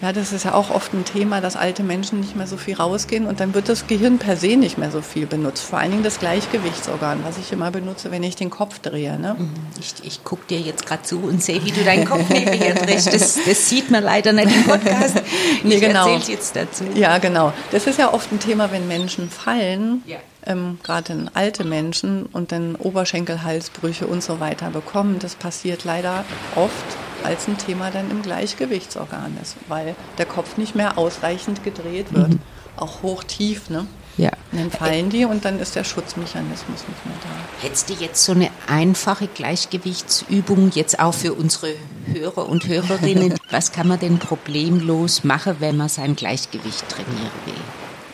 Ja, 0.00 0.12
das 0.12 0.32
ist 0.32 0.44
ja 0.44 0.54
auch 0.54 0.70
oft 0.70 0.94
ein 0.94 1.04
Thema, 1.04 1.40
dass 1.40 1.56
alte 1.56 1.82
Menschen 1.82 2.20
nicht 2.20 2.36
mehr 2.36 2.46
so 2.46 2.56
viel 2.56 2.74
rausgehen 2.74 3.26
und 3.26 3.40
dann 3.40 3.52
wird 3.54 3.68
das 3.68 3.88
Gehirn 3.88 4.18
per 4.18 4.36
se 4.36 4.56
nicht 4.56 4.78
mehr 4.78 4.92
so 4.92 5.02
viel 5.02 5.26
benutzt. 5.26 5.64
Vor 5.64 5.80
allen 5.80 5.90
Dingen 5.90 6.02
das 6.04 6.20
Gleichgewichtsorgan, 6.20 7.24
was 7.24 7.36
ich 7.36 7.50
immer 7.50 7.72
benutze, 7.72 8.12
wenn 8.12 8.22
ich 8.22 8.36
den 8.36 8.48
Kopf 8.48 8.78
drehe. 8.78 9.18
Ne? 9.18 9.34
Mhm. 9.36 9.50
Ich, 9.80 9.94
ich 10.04 10.22
gucke 10.22 10.46
dir 10.48 10.60
jetzt 10.60 10.86
gerade 10.86 11.02
zu 11.02 11.18
und 11.18 11.42
sehe, 11.42 11.64
wie 11.64 11.72
du 11.72 11.82
deinen 11.82 12.04
Kopf 12.04 12.28
neben 12.28 12.50
mir 12.50 12.74
drehst. 12.74 13.12
Das, 13.12 13.38
das 13.44 13.68
sieht 13.68 13.90
man 13.90 14.04
leider 14.04 14.32
nicht 14.32 14.54
im 14.54 14.64
Podcast. 14.64 15.16
nee, 15.64 15.74
ich 15.74 15.80
genau. 15.80 16.16
jetzt 16.16 16.54
dazu. 16.54 16.84
Ja, 16.94 17.18
genau. 17.18 17.52
Das 17.72 17.88
ist 17.88 17.98
ja 17.98 18.12
oft 18.12 18.30
ein 18.30 18.38
Thema, 18.38 18.70
wenn 18.70 18.86
Menschen 18.86 19.28
fallen. 19.28 20.02
Ja. 20.06 20.18
Ähm, 20.46 20.78
gerade 20.84 21.26
alte 21.34 21.64
Menschen 21.64 22.26
und 22.26 22.52
dann 22.52 22.76
Oberschenkelhalsbrüche 22.76 24.06
und 24.06 24.22
so 24.22 24.38
weiter 24.38 24.70
bekommen. 24.70 25.18
Das 25.18 25.34
passiert 25.34 25.84
leider 25.84 26.24
oft 26.54 26.96
als 27.24 27.48
ein 27.48 27.58
Thema 27.58 27.90
dann 27.90 28.10
im 28.10 28.22
Gleichgewichtsorgan 28.22 29.36
ist, 29.42 29.56
weil 29.68 29.94
der 30.18 30.26
Kopf 30.26 30.56
nicht 30.56 30.74
mehr 30.74 30.98
ausreichend 30.98 31.64
gedreht 31.64 32.12
wird, 32.12 32.30
mhm. 32.30 32.40
auch 32.76 33.02
hoch 33.02 33.24
tief. 33.24 33.70
Ne? 33.70 33.86
Ja. 34.16 34.30
Und 34.50 34.58
dann 34.58 34.70
fallen 34.70 35.10
die 35.10 35.24
und 35.24 35.44
dann 35.44 35.60
ist 35.60 35.76
der 35.76 35.84
Schutzmechanismus 35.84 36.80
nicht 36.88 37.06
mehr 37.06 37.14
da. 37.22 37.66
Hättest 37.66 37.88
du 37.88 37.94
jetzt 37.94 38.24
so 38.24 38.32
eine 38.32 38.50
einfache 38.66 39.28
Gleichgewichtsübung 39.28 40.72
jetzt 40.74 40.98
auch 40.98 41.14
für 41.14 41.34
unsere 41.34 41.74
Hörer 42.12 42.48
und 42.48 42.66
Hörerinnen? 42.66 43.34
Was 43.50 43.72
kann 43.72 43.88
man 43.88 44.00
denn 44.00 44.18
problemlos 44.18 45.22
machen, 45.22 45.56
wenn 45.60 45.76
man 45.76 45.88
sein 45.88 46.16
Gleichgewicht 46.16 46.88
trainieren 46.88 47.30
will? 47.46 47.54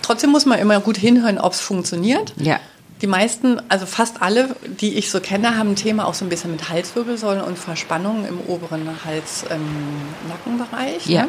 Trotzdem 0.03 0.31
muss 0.31 0.45
man 0.45 0.59
immer 0.59 0.81
gut 0.81 0.99
hinhören, 0.99 1.39
ob 1.39 1.55
es 1.55 1.61
funktioniert. 1.61 2.35
Ja. 2.37 2.61
Die 3.05 3.11
meisten, 3.11 3.61
also 3.69 3.85
fast 3.85 4.23
alle, 4.23 4.57
die 4.81 4.95
ich 4.95 5.11
so 5.11 5.21
kenne, 5.21 5.59
haben 5.59 5.73
ein 5.73 5.77
Thema 5.77 6.07
auch 6.07 6.15
so 6.15 6.25
ein 6.25 6.31
bisschen 6.31 6.53
mit 6.53 6.71
Halswirbelsäulen 6.71 7.43
und 7.43 7.59
Verspannungen 7.59 8.27
im 8.27 8.41
oberen 8.41 8.89
Hals-Nackenbereich. 9.05 11.07
Ja. 11.07 11.25
Ne? 11.25 11.29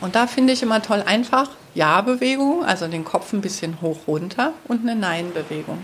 Und 0.00 0.16
da 0.16 0.26
finde 0.26 0.52
ich 0.52 0.64
immer 0.64 0.82
toll 0.82 1.04
einfach 1.06 1.50
Ja-Bewegung, 1.76 2.64
also 2.64 2.88
den 2.88 3.04
Kopf 3.04 3.32
ein 3.32 3.40
bisschen 3.40 3.80
hoch 3.80 4.08
runter 4.08 4.52
und 4.66 4.80
eine 4.80 4.96
Nein-Bewegung. 4.96 5.78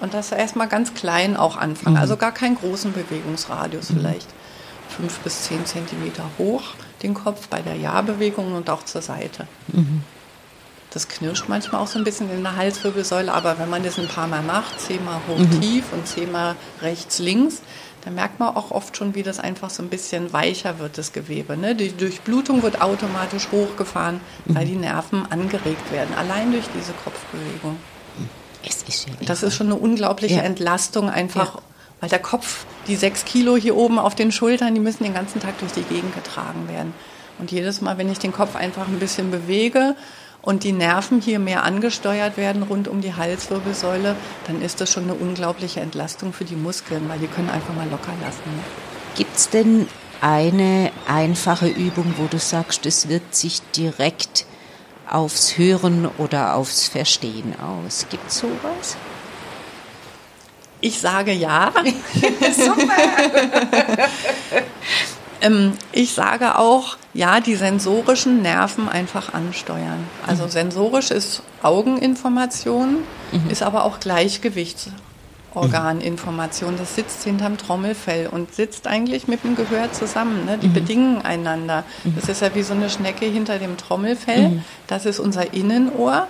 Und 0.00 0.14
das 0.14 0.32
erstmal 0.32 0.68
ganz 0.68 0.94
klein 0.94 1.36
auch 1.36 1.58
anfangen, 1.58 1.98
also 1.98 2.16
gar 2.16 2.32
keinen 2.32 2.54
großen 2.54 2.94
Bewegungsradius 2.94 3.88
vielleicht. 3.88 4.28
Fünf 4.88 5.18
bis 5.18 5.42
zehn 5.42 5.66
Zentimeter 5.66 6.24
hoch 6.38 6.62
den 7.02 7.12
Kopf 7.12 7.48
bei 7.48 7.60
der 7.60 7.74
Ja-Bewegung 7.74 8.54
und 8.54 8.70
auch 8.70 8.86
zur 8.86 9.02
Seite. 9.02 9.46
Das 10.96 11.08
knirscht 11.08 11.44
manchmal 11.48 11.82
auch 11.82 11.88
so 11.88 11.98
ein 11.98 12.04
bisschen 12.04 12.30
in 12.30 12.42
der 12.42 12.56
Halswirbelsäule, 12.56 13.30
aber 13.30 13.58
wenn 13.58 13.68
man 13.68 13.82
das 13.82 13.98
ein 13.98 14.08
paar 14.08 14.26
Mal 14.26 14.40
macht, 14.40 14.80
zehnmal 14.80 15.20
hoch 15.28 15.60
tief 15.60 15.92
und 15.92 16.08
zehnmal 16.08 16.56
rechts 16.80 17.18
links, 17.18 17.60
dann 18.02 18.14
merkt 18.14 18.40
man 18.40 18.56
auch 18.56 18.70
oft 18.70 18.96
schon, 18.96 19.14
wie 19.14 19.22
das 19.22 19.38
einfach 19.38 19.68
so 19.68 19.82
ein 19.82 19.90
bisschen 19.90 20.32
weicher 20.32 20.78
wird, 20.78 20.96
das 20.96 21.12
Gewebe. 21.12 21.58
Ne? 21.58 21.74
Die 21.74 21.94
Durchblutung 21.94 22.62
wird 22.62 22.80
automatisch 22.80 23.48
hochgefahren, 23.52 24.22
weil 24.46 24.64
die 24.64 24.74
Nerven 24.76 25.30
angeregt 25.30 25.92
werden, 25.92 26.14
allein 26.16 26.50
durch 26.52 26.64
diese 26.74 26.94
Kopfbewegung. 27.04 27.76
Es 28.66 28.82
ist 28.84 29.06
ja 29.06 29.12
Das 29.26 29.42
ist 29.42 29.54
schon 29.54 29.66
eine 29.66 29.76
unglaubliche 29.76 30.36
Ja. 30.36 30.42
Entlastung 30.44 31.10
einfach, 31.10 31.56
Ja. 31.56 31.60
weil 32.00 32.08
der 32.08 32.20
Kopf, 32.20 32.64
die 32.86 32.96
sechs 32.96 33.26
Kilo 33.26 33.58
hier 33.58 33.76
oben 33.76 33.98
auf 33.98 34.14
den 34.14 34.32
Schultern, 34.32 34.74
die 34.74 34.80
müssen 34.80 35.04
den 35.04 35.12
ganzen 35.12 35.42
Tag 35.42 35.58
durch 35.58 35.72
die 35.72 35.82
Gegend 35.82 36.14
getragen 36.14 36.68
werden. 36.70 36.94
Und 37.38 37.52
jedes 37.52 37.82
Mal, 37.82 37.98
wenn 37.98 38.10
ich 38.10 38.18
den 38.18 38.32
Kopf 38.32 38.56
einfach 38.56 38.88
ein 38.88 38.98
bisschen 38.98 39.30
bewege 39.30 39.94
und 40.46 40.62
die 40.62 40.72
Nerven 40.72 41.20
hier 41.20 41.40
mehr 41.40 41.64
angesteuert 41.64 42.36
werden 42.36 42.62
rund 42.62 42.86
um 42.86 43.00
die 43.00 43.14
Halswirbelsäule, 43.14 44.14
dann 44.46 44.62
ist 44.62 44.80
das 44.80 44.92
schon 44.92 45.02
eine 45.02 45.14
unglaubliche 45.14 45.80
Entlastung 45.80 46.32
für 46.32 46.44
die 46.44 46.54
Muskeln, 46.54 47.08
weil 47.08 47.18
die 47.18 47.26
können 47.26 47.50
einfach 47.50 47.74
mal 47.74 47.88
locker 47.90 48.12
lassen. 48.22 48.44
Gibt 49.16 49.36
es 49.36 49.50
denn 49.50 49.88
eine 50.20 50.92
einfache 51.08 51.66
Übung, 51.66 52.14
wo 52.16 52.26
du 52.26 52.38
sagst, 52.38 52.86
es 52.86 53.08
wirkt 53.08 53.34
sich 53.34 53.60
direkt 53.72 54.46
aufs 55.10 55.58
Hören 55.58 56.08
oder 56.16 56.54
aufs 56.54 56.86
Verstehen 56.86 57.54
aus? 57.60 58.06
Gibt 58.08 58.30
es 58.30 58.38
sowas? 58.38 58.96
Ich 60.80 61.00
sage 61.00 61.32
ja. 61.32 61.72
ähm, 61.84 61.92
ich 65.92 66.14
sage 66.14 66.58
auch, 66.58 66.96
ja, 67.14 67.40
die 67.40 67.56
sensorischen 67.56 68.42
Nerven 68.42 68.88
einfach 68.88 69.34
ansteuern. 69.34 70.04
Also 70.26 70.48
sensorisch 70.48 71.10
ist 71.10 71.42
Augeninformation, 71.62 72.98
ist 73.48 73.62
aber 73.62 73.84
auch 73.84 74.00
Gleichgewichtsorganinformation. 74.00 76.76
Das 76.78 76.94
sitzt 76.94 77.24
hinterm 77.24 77.58
Trommelfell 77.58 78.28
und 78.28 78.54
sitzt 78.54 78.86
eigentlich 78.86 79.28
mit 79.28 79.44
dem 79.44 79.56
Gehör 79.56 79.92
zusammen. 79.92 80.44
Ne? 80.44 80.58
Die 80.58 80.68
bedingen 80.68 81.22
einander. 81.22 81.84
Das 82.14 82.28
ist 82.28 82.42
ja 82.42 82.54
wie 82.54 82.62
so 82.62 82.74
eine 82.74 82.90
Schnecke 82.90 83.26
hinter 83.26 83.58
dem 83.58 83.76
Trommelfell. 83.76 84.62
Das 84.86 85.06
ist 85.06 85.18
unser 85.18 85.52
Innenohr. 85.54 86.28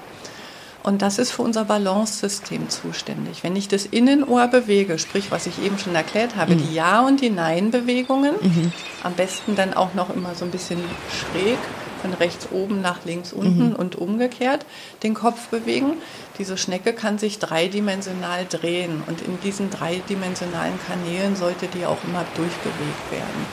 Und 0.87 1.03
das 1.03 1.19
ist 1.19 1.33
für 1.33 1.43
unser 1.43 1.65
Balance-System 1.65 2.69
zuständig. 2.71 3.43
Wenn 3.43 3.57
ich 3.57 3.67
das 3.67 3.87
Innenohr 3.87 4.47
bewege, 4.47 5.01
sprich, 5.01 5.33
was 5.33 5.49
ich 5.49 5.61
eben 5.61 5.79
schon 5.79 5.97
erklärt 5.97 6.37
habe, 6.37 6.55
die 6.55 6.75
Ja- 6.75 7.05
und 7.05 7.21
die 7.21 7.29
Nein-Bewegungen, 7.29 8.37
am 9.03 9.13
besten 9.15 9.57
dann 9.57 9.75
auch 9.75 9.95
noch 9.95 10.11
immer 10.11 10.37
so 10.37 10.45
ein 10.45 10.53
bisschen 10.53 10.79
schräg, 11.11 11.59
von 12.03 12.15
rechts 12.15 12.47
oben 12.53 12.83
nach 12.83 13.05
links 13.05 13.33
unten 13.33 13.75
und 13.75 13.97
umgekehrt, 13.97 14.65
den 15.03 15.15
Kopf 15.15 15.49
bewegen. 15.49 15.95
Diese 16.39 16.57
Schnecke 16.57 16.93
kann 16.93 17.19
sich 17.19 17.41
dreidimensional 17.41 18.47
drehen 18.49 19.03
und 19.09 19.23
in 19.23 19.41
diesen 19.41 19.71
dreidimensionalen 19.71 20.79
Kanälen 20.87 21.35
sollte 21.35 21.67
die 21.67 21.85
auch 21.85 21.99
immer 22.07 22.25
durchbewegt 22.37 23.11
werden. 23.11 23.47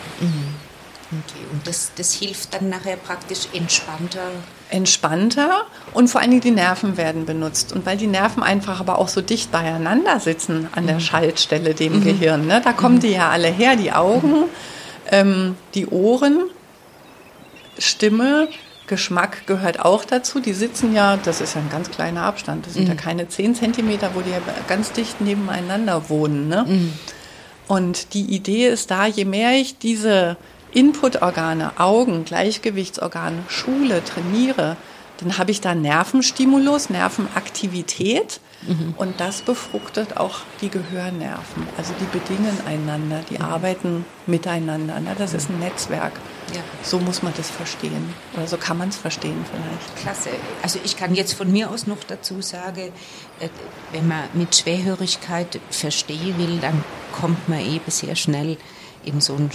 Okay, 1.09 1.45
und 1.51 1.67
das, 1.67 1.91
das 1.95 2.13
hilft 2.13 2.53
dann 2.53 2.69
nachher 2.69 2.95
praktisch 2.95 3.47
entspannter. 3.53 4.29
Entspannter 4.69 5.65
und 5.93 6.07
vor 6.07 6.21
allen 6.21 6.31
Dingen 6.31 6.41
die 6.41 6.51
Nerven 6.51 6.97
werden 6.97 7.25
benutzt. 7.25 7.73
Und 7.73 7.85
weil 7.85 7.97
die 7.97 8.07
Nerven 8.07 8.41
einfach 8.43 8.79
aber 8.79 8.99
auch 8.99 9.07
so 9.07 9.21
dicht 9.21 9.51
beieinander 9.51 10.19
sitzen 10.19 10.67
an 10.73 10.87
der 10.87 10.99
Schaltstelle, 10.99 11.73
dem 11.73 12.03
Gehirn, 12.03 12.47
ne? 12.47 12.61
da 12.63 12.73
kommen 12.73 12.99
die 12.99 13.11
ja 13.11 13.29
alle 13.29 13.49
her, 13.49 13.75
die 13.75 13.91
Augen, 13.91 14.45
ähm, 15.11 15.55
die 15.75 15.87
Ohren, 15.87 16.43
Stimme, 17.77 18.47
Geschmack 18.87 19.47
gehört 19.47 19.79
auch 19.79 20.05
dazu. 20.05 20.39
Die 20.39 20.53
sitzen 20.53 20.93
ja, 20.93 21.17
das 21.17 21.41
ist 21.41 21.55
ja 21.55 21.61
ein 21.61 21.69
ganz 21.69 21.89
kleiner 21.89 22.23
Abstand, 22.23 22.65
das 22.65 22.73
sind 22.73 22.87
ja 22.87 22.95
keine 22.95 23.27
10 23.27 23.55
Zentimeter, 23.55 24.11
wo 24.13 24.21
die 24.21 24.31
ja 24.31 24.39
ganz 24.67 24.91
dicht 24.91 25.21
nebeneinander 25.21 26.09
wohnen. 26.09 26.47
Ne? 26.47 26.65
Und 27.67 28.13
die 28.13 28.35
Idee 28.35 28.67
ist 28.67 28.91
da, 28.91 29.05
je 29.05 29.25
mehr 29.25 29.53
ich 29.53 29.77
diese 29.77 30.37
Inputorgane, 30.73 31.79
Augen, 31.79 32.25
Gleichgewichtsorgane, 32.25 33.43
Schule 33.47 34.03
trainiere, 34.03 34.77
dann 35.17 35.37
habe 35.37 35.51
ich 35.51 35.61
da 35.61 35.75
Nervenstimulus, 35.75 36.89
Nervenaktivität 36.89 38.39
und 38.97 39.19
das 39.19 39.41
befruchtet 39.41 40.17
auch 40.17 40.39
die 40.61 40.69
Gehörnerven. 40.69 41.67
Also 41.77 41.93
die 41.99 42.05
bedingen 42.17 42.57
einander, 42.65 43.21
die 43.29 43.39
arbeiten 43.39 44.05
miteinander. 44.25 44.99
Ne? 44.99 45.15
Das 45.17 45.33
ist 45.33 45.49
ein 45.49 45.59
Netzwerk. 45.59 46.13
Ja. 46.53 46.61
So 46.81 46.99
muss 46.99 47.23
man 47.23 47.33
das 47.35 47.49
verstehen. 47.49 48.13
Oder 48.35 48.47
so 48.47 48.57
kann 48.57 48.77
man 48.77 48.89
es 48.89 48.95
verstehen 48.95 49.45
vielleicht. 49.49 49.95
Klasse. 50.01 50.29
Also 50.61 50.79
ich 50.83 50.95
kann 50.95 51.13
jetzt 51.13 51.33
von 51.33 51.51
mir 51.51 51.69
aus 51.69 51.87
noch 51.87 52.03
dazu 52.07 52.41
sagen, 52.41 52.91
äh, 53.39 53.49
wenn 53.91 54.07
man 54.07 54.23
mit 54.33 54.55
Schwerhörigkeit 54.55 55.59
verstehen 55.69 56.37
will, 56.37 56.59
dann 56.59 56.83
kommt 57.11 57.49
man 57.49 57.59
eben 57.59 57.91
sehr 57.91 58.15
schnell 58.15 58.57
in 59.03 59.19
so 59.19 59.35
ein 59.35 59.51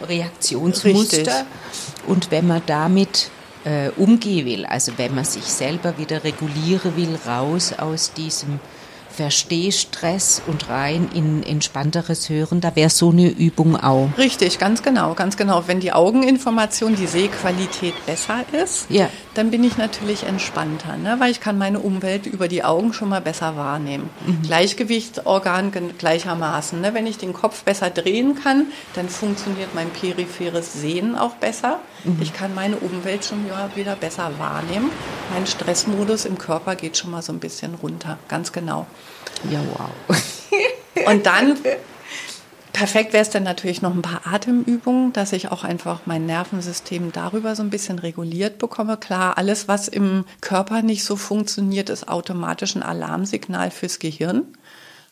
Stressreaktionsmuster. 0.00 1.18
Richtig. 1.18 1.34
Und 2.06 2.30
wenn 2.30 2.46
man 2.46 2.62
damit 2.66 3.30
äh, 3.64 3.90
umgehen 3.96 4.46
will, 4.46 4.66
also 4.66 4.92
wenn 4.96 5.14
man 5.14 5.24
sich 5.24 5.44
selber 5.44 5.98
wieder 5.98 6.24
regulieren 6.24 6.96
will, 6.96 7.18
raus 7.26 7.72
aus 7.76 8.12
diesem 8.12 8.58
Verstehstress 9.12 10.42
und 10.46 10.68
rein 10.68 11.08
in 11.14 11.42
entspannteres 11.42 12.28
Hören, 12.28 12.60
da 12.60 12.74
wäre 12.76 12.90
so 12.90 13.10
eine 13.10 13.28
Übung 13.28 13.76
auch. 13.76 14.08
Richtig, 14.18 14.58
ganz 14.58 14.82
genau, 14.82 15.14
ganz 15.14 15.36
genau. 15.36 15.64
Wenn 15.66 15.80
die 15.80 15.92
Augeninformation, 15.92 16.94
die 16.96 17.06
Sehqualität 17.06 17.94
besser 18.06 18.44
ist, 18.52 18.86
Ja. 18.90 19.08
dann 19.34 19.50
bin 19.50 19.64
ich 19.64 19.76
natürlich 19.76 20.24
entspannter, 20.24 20.96
ne? 20.96 21.16
weil 21.18 21.30
ich 21.30 21.40
kann 21.40 21.58
meine 21.58 21.80
Umwelt 21.80 22.26
über 22.26 22.48
die 22.48 22.64
Augen 22.64 22.92
schon 22.92 23.08
mal 23.08 23.20
besser 23.20 23.56
wahrnehmen. 23.56 24.10
Gleichgewichtsorgan 24.42 25.72
gen- 25.72 25.98
gleichermaßen. 25.98 26.80
Ne? 26.80 26.94
Wenn 26.94 27.06
ich 27.06 27.18
den 27.18 27.32
Kopf 27.32 27.62
besser 27.64 27.90
drehen 27.90 28.34
kann, 28.42 28.66
dann 28.94 29.08
funktioniert 29.08 29.74
mein 29.74 29.90
peripheres 29.90 30.72
Sehen 30.74 31.16
auch 31.16 31.34
besser. 31.34 31.80
Ich 32.20 32.32
kann 32.32 32.54
meine 32.54 32.76
Umwelt 32.76 33.24
schon 33.26 33.46
mal 33.48 33.68
wieder 33.74 33.94
besser 33.94 34.30
wahrnehmen. 34.38 34.90
Mein 35.34 35.46
Stressmodus 35.46 36.24
im 36.24 36.38
Körper 36.38 36.74
geht 36.74 36.96
schon 36.96 37.10
mal 37.10 37.20
so 37.20 37.32
ein 37.32 37.38
bisschen 37.40 37.74
runter, 37.74 38.18
ganz 38.28 38.52
genau. 38.52 38.86
Ja, 39.50 39.60
wow. 39.76 40.18
Und 41.06 41.26
dann, 41.26 41.56
perfekt 42.72 43.12
wäre 43.12 43.22
es 43.22 43.30
dann 43.30 43.42
natürlich 43.42 43.82
noch 43.82 43.94
ein 43.94 44.02
paar 44.02 44.26
Atemübungen, 44.26 45.12
dass 45.12 45.32
ich 45.32 45.50
auch 45.50 45.64
einfach 45.64 46.00
mein 46.04 46.26
Nervensystem 46.26 47.12
darüber 47.12 47.56
so 47.56 47.62
ein 47.62 47.70
bisschen 47.70 47.98
reguliert 47.98 48.58
bekomme. 48.58 48.96
Klar, 48.96 49.38
alles, 49.38 49.68
was 49.68 49.88
im 49.88 50.24
Körper 50.40 50.82
nicht 50.82 51.04
so 51.04 51.16
funktioniert, 51.16 51.88
ist 51.90 52.08
automatisch 52.08 52.76
ein 52.76 52.82
Alarmsignal 52.82 53.70
fürs 53.70 53.98
Gehirn. 53.98 54.42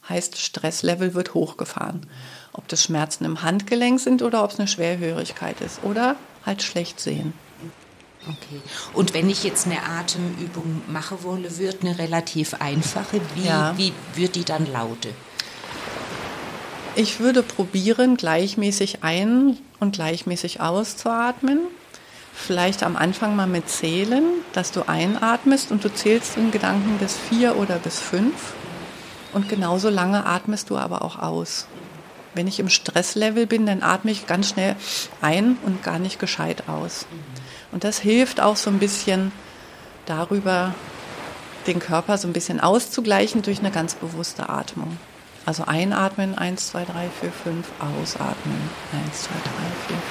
Heißt, 0.09 0.39
Stresslevel 0.39 1.15
wird 1.15 1.35
hochgefahren. 1.35 2.07
Ob 2.53 2.67
das 2.69 2.83
Schmerzen 2.83 3.25
im 3.25 3.43
Handgelenk 3.43 4.01
sind 4.01 4.23
oder 4.23 4.43
ob 4.45 4.53
es 4.53 4.59
eine 4.59 4.69
Schwerhörigkeit 4.69 5.61
ist 5.61 5.81
oder 5.83 6.17
halt 6.47 6.63
schlecht 6.63 7.01
sehen. 7.01 7.33
Okay. 8.27 8.61
Und 8.93 9.15
wenn 9.15 9.31
ich 9.31 9.45
jetzt 9.45 9.67
eine 9.67 9.83
Atemübung 9.83 10.83
machen 10.89 11.19
wolle, 11.23 11.57
wird 11.59 11.83
eine 11.83 11.99
relativ 11.99 12.55
einfache. 12.55 13.21
Wie, 13.35 13.47
Ja. 13.47 13.75
wie 13.77 13.93
wird 14.15 14.35
die 14.35 14.45
dann 14.45 14.71
lauten? 14.71 15.13
Ich 16.95 17.21
würde 17.21 17.43
probieren, 17.43 18.17
gleichmäßig 18.17 19.05
ein- 19.05 19.57
und 19.79 19.93
gleichmäßig 19.93 20.61
auszuatmen. 20.61 21.61
Vielleicht 22.35 22.83
am 22.83 22.97
Anfang 22.97 23.37
mal 23.37 23.47
mit 23.47 23.69
Zählen, 23.69 24.25
dass 24.53 24.73
du 24.73 24.89
einatmest 24.89 25.71
und 25.71 25.85
du 25.85 25.93
zählst 25.93 26.37
in 26.37 26.51
Gedanken 26.51 26.99
bis 26.99 27.17
vier 27.17 27.57
oder 27.57 27.77
bis 27.79 28.01
fünf. 28.01 28.53
Und 29.33 29.49
genauso 29.49 29.91
lange 29.91 30.25
atmest 30.27 30.71
du 30.71 30.77
aber 30.77 31.03
auch 31.03 31.19
aus. 31.19 31.67
Wenn 32.35 32.47
ich 32.47 32.61
im 32.61 32.69
Stresslevel 32.69 33.47
bin, 33.47 33.67
dann 33.67 33.83
atme 33.83 34.11
ich 34.11 34.27
ganz 34.27 34.49
schnell 34.49 34.77
ein 35.21 35.57
und 35.65 35.83
gar 35.83 35.99
nicht 35.99 36.19
gescheit 36.19 36.69
aus. 36.69 37.07
Und 37.73 37.85
das 37.85 37.99
hilft 37.99 38.41
auch 38.41 38.57
so 38.57 38.71
ein 38.71 38.79
bisschen 38.79 39.33
darüber, 40.07 40.75
den 41.67 41.81
Körper 41.81 42.17
so 42.19 42.27
ein 42.27 42.33
bisschen 42.33 42.61
auszugleichen 42.61 43.43
durch 43.43 43.59
eine 43.59 43.71
ganz 43.71 43.95
bewusste 43.95 44.49
Atmung. 44.49 44.97
Also 45.45 45.65
einatmen, 45.67 46.37
1, 46.37 46.69
2, 46.69 46.85
3, 46.85 46.93
4, 47.21 47.33
5, 47.33 47.67
ausatmen, 47.81 48.71
1, 49.05 49.23
2, 49.23 49.29
3, 49.31 49.41
4, 49.89 49.97
5. 49.97 50.03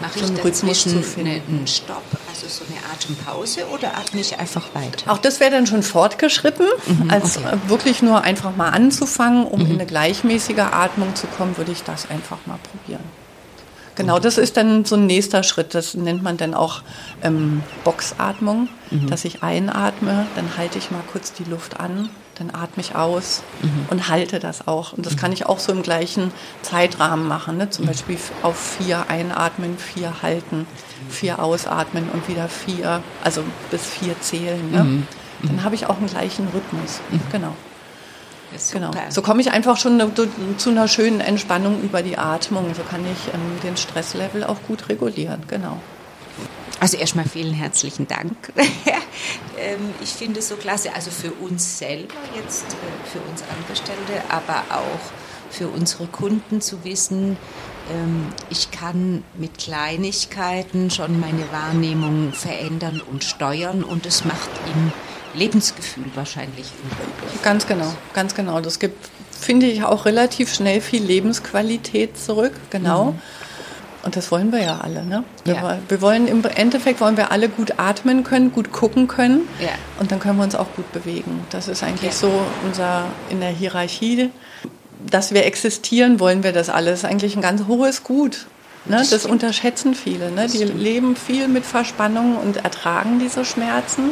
Mache 0.00 0.12
So 0.12 0.18
ich 0.20 0.24
einen 0.30 0.36
Rhythmus 0.40 0.60
dazwischen 0.78 0.92
zu 0.92 1.02
finden. 1.02 1.30
eine- 1.30 1.42
einen 1.58 1.66
Stopp, 1.66 2.02
also 2.28 2.46
so 2.48 2.64
eine 2.64 2.78
Atempause 2.92 3.66
oder 3.68 3.96
atme 3.98 4.20
ich 4.20 4.38
einfach 4.38 4.66
weiter? 4.74 5.12
Auch 5.12 5.18
das 5.18 5.40
wäre 5.40 5.50
dann 5.50 5.66
schon 5.66 5.82
fortgeschritten, 5.82 6.66
als 7.08 7.36
okay. 7.36 7.58
wirklich 7.66 8.00
nur 8.00 8.22
einfach 8.22 8.56
mal 8.56 8.70
anzufangen, 8.70 9.44
um 9.44 9.60
in 9.60 9.72
eine 9.72 9.86
gleichmäßige 9.86 10.58
Atmung 10.58 11.14
zu 11.14 11.26
kommen, 11.26 11.56
würde 11.58 11.72
ich 11.72 11.82
das 11.82 12.08
einfach 12.10 12.38
mal 12.46 12.58
probieren. 12.72 13.04
Genau, 13.96 14.18
das 14.18 14.38
ist 14.38 14.56
dann 14.56 14.84
so 14.84 14.96
ein 14.96 15.06
nächster 15.06 15.42
Schritt. 15.42 15.74
Das 15.74 15.94
nennt 15.94 16.22
man 16.22 16.36
dann 16.36 16.54
auch 16.54 16.82
ähm, 17.22 17.62
Boxatmung, 17.84 18.68
dass 19.08 19.24
ich 19.24 19.42
einatme, 19.42 20.26
dann 20.34 20.56
halte 20.56 20.78
ich 20.78 20.90
mal 20.90 21.02
kurz 21.12 21.32
die 21.32 21.44
Luft 21.44 21.78
an, 21.78 22.08
dann 22.38 22.50
atme 22.54 22.82
ich 22.82 22.94
aus 22.96 23.42
und 23.90 24.08
halte 24.08 24.38
das 24.40 24.66
auch. 24.66 24.94
Und 24.94 25.04
das 25.06 25.16
kann 25.16 25.30
ich 25.32 25.46
auch 25.46 25.58
so 25.58 25.72
im 25.72 25.82
gleichen 25.82 26.32
Zeitrahmen 26.62 27.28
machen. 27.28 27.58
Ne? 27.58 27.70
Zum 27.70 27.86
Beispiel 27.86 28.16
auf 28.42 28.58
vier 28.58 29.04
einatmen, 29.08 29.76
vier 29.76 30.22
halten, 30.22 30.66
vier 31.08 31.42
ausatmen 31.42 32.08
und 32.12 32.28
wieder 32.28 32.48
vier, 32.48 33.02
also 33.22 33.42
bis 33.70 33.84
vier 33.84 34.18
zählen. 34.20 34.70
Ne? 34.70 35.02
Dann 35.42 35.62
habe 35.64 35.74
ich 35.74 35.86
auch 35.86 35.98
einen 35.98 36.06
gleichen 36.06 36.48
Rhythmus. 36.48 37.00
Genau. 37.30 37.54
Genau. 38.72 38.90
So 39.10 39.22
komme 39.22 39.40
ich 39.40 39.50
einfach 39.52 39.76
schon 39.76 39.96
ne- 39.96 40.10
zu 40.56 40.70
einer 40.70 40.88
schönen 40.88 41.20
Entspannung 41.20 41.82
über 41.82 42.02
die 42.02 42.18
Atmung. 42.18 42.74
So 42.74 42.82
kann 42.82 43.04
ich 43.04 43.32
ähm, 43.32 43.60
den 43.62 43.76
Stresslevel 43.76 44.44
auch 44.44 44.62
gut 44.66 44.88
regulieren. 44.88 45.42
Genau. 45.48 45.80
Also 46.80 46.96
erstmal 46.96 47.26
vielen 47.26 47.52
herzlichen 47.52 48.08
Dank. 48.08 48.34
ähm, 49.58 49.94
ich 50.02 50.10
finde 50.10 50.40
es 50.40 50.48
so 50.48 50.56
klasse, 50.56 50.94
also 50.94 51.10
für 51.10 51.32
uns 51.32 51.78
selber 51.78 52.14
jetzt, 52.34 52.64
äh, 52.64 53.08
für 53.08 53.20
uns 53.30 53.42
Angestellte, 53.58 54.24
aber 54.30 54.64
auch 54.70 55.52
für 55.52 55.68
unsere 55.68 56.06
Kunden 56.06 56.60
zu 56.60 56.84
wissen, 56.84 57.36
ähm, 57.92 58.28
ich 58.48 58.70
kann 58.70 59.24
mit 59.34 59.58
Kleinigkeiten 59.58 60.90
schon 60.90 61.20
meine 61.20 61.50
Wahrnehmung 61.52 62.32
verändern 62.32 63.02
und 63.10 63.24
steuern 63.24 63.82
und 63.82 64.06
es 64.06 64.24
macht 64.24 64.50
im 64.74 64.92
Lebensgefühl 65.34 66.04
wahrscheinlich. 66.14 66.66
Ganz 67.42 67.66
genau, 67.66 67.92
ganz 68.14 68.34
genau. 68.34 68.60
Das 68.60 68.78
gibt, 68.78 69.08
finde 69.30 69.66
ich, 69.66 69.82
auch 69.84 70.04
relativ 70.04 70.52
schnell 70.54 70.80
viel 70.80 71.02
Lebensqualität 71.02 72.18
zurück. 72.18 72.52
Genau. 72.70 73.14
Und 74.02 74.16
das 74.16 74.30
wollen 74.30 74.50
wir 74.50 74.62
ja 74.62 74.78
alle. 74.78 75.04
Ne? 75.04 75.24
Wir, 75.44 75.54
Ja. 75.54 75.78
wir 75.88 76.00
wollen 76.00 76.26
im 76.26 76.42
Endeffekt 76.44 77.02
wollen 77.02 77.18
wir 77.18 77.30
alle 77.32 77.50
gut 77.50 77.74
atmen 77.78 78.24
können, 78.24 78.50
gut 78.50 78.72
gucken 78.72 79.08
können. 79.08 79.42
Ja. 79.60 79.68
Und 79.98 80.10
dann 80.10 80.20
können 80.20 80.38
wir 80.38 80.44
uns 80.44 80.54
auch 80.54 80.68
gut 80.74 80.90
bewegen. 80.92 81.44
Das 81.50 81.68
ist 81.68 81.82
eigentlich 81.82 82.12
Ja. 82.12 82.16
so 82.16 82.32
unser 82.64 83.04
in 83.28 83.40
der 83.40 83.50
Hierarchie. 83.50 84.30
Dass 85.10 85.32
wir 85.32 85.44
existieren, 85.44 86.18
wollen 86.18 86.42
wir 86.42 86.52
das 86.52 86.70
alles. 86.70 87.02
Das 87.02 87.10
ist 87.10 87.10
eigentlich 87.10 87.36
ein 87.36 87.42
ganz 87.42 87.66
hohes 87.68 88.02
Gut. 88.02 88.46
Ne? 88.86 88.96
Das 88.96 89.10
Das, 89.10 89.26
unterschätzen 89.26 89.94
viele. 89.94 90.30
Ne? 90.30 90.42
Das 90.44 90.52
Die 90.52 90.58
stimmt. 90.58 90.80
leben 90.80 91.14
viel 91.16 91.48
mit 91.48 91.66
Verspannungen 91.66 92.36
und 92.38 92.56
ertragen 92.64 93.18
diese 93.18 93.44
Schmerzen. 93.44 94.10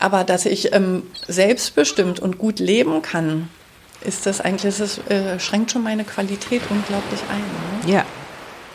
Aber 0.00 0.24
dass 0.24 0.46
ich 0.46 0.72
ähm, 0.74 1.04
selbstbestimmt 1.28 2.20
und 2.20 2.38
gut 2.38 2.58
leben 2.58 3.02
kann, 3.02 3.48
ist 4.00 4.26
das 4.26 4.40
eigentlich, 4.40 4.76
das 4.78 4.98
äh, 5.10 5.38
schränkt 5.38 5.70
schon 5.70 5.82
meine 5.82 6.04
Qualität 6.04 6.62
unglaublich 6.70 7.20
ein. 7.30 7.86
Ne? 7.86 7.92
Ja. 7.92 8.06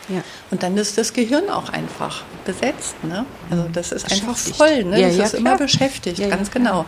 Ja. 0.08 0.22
Und 0.52 0.62
dann 0.62 0.76
ist 0.76 0.96
das 0.98 1.12
Gehirn 1.12 1.50
auch 1.50 1.68
einfach 1.68 2.22
besetzt. 2.44 2.94
Ne? 3.02 3.26
Also 3.50 3.66
das 3.72 3.90
ist 3.90 4.10
einfach 4.12 4.36
voll. 4.36 4.84
Ne? 4.84 5.00
Ja, 5.00 5.08
das 5.08 5.16
ja, 5.16 5.24
ist 5.24 5.30
klar. 5.30 5.40
immer 5.40 5.56
beschäftigt, 5.56 6.18
Ja, 6.20 6.28
ganz 6.28 6.52
genau. 6.52 6.84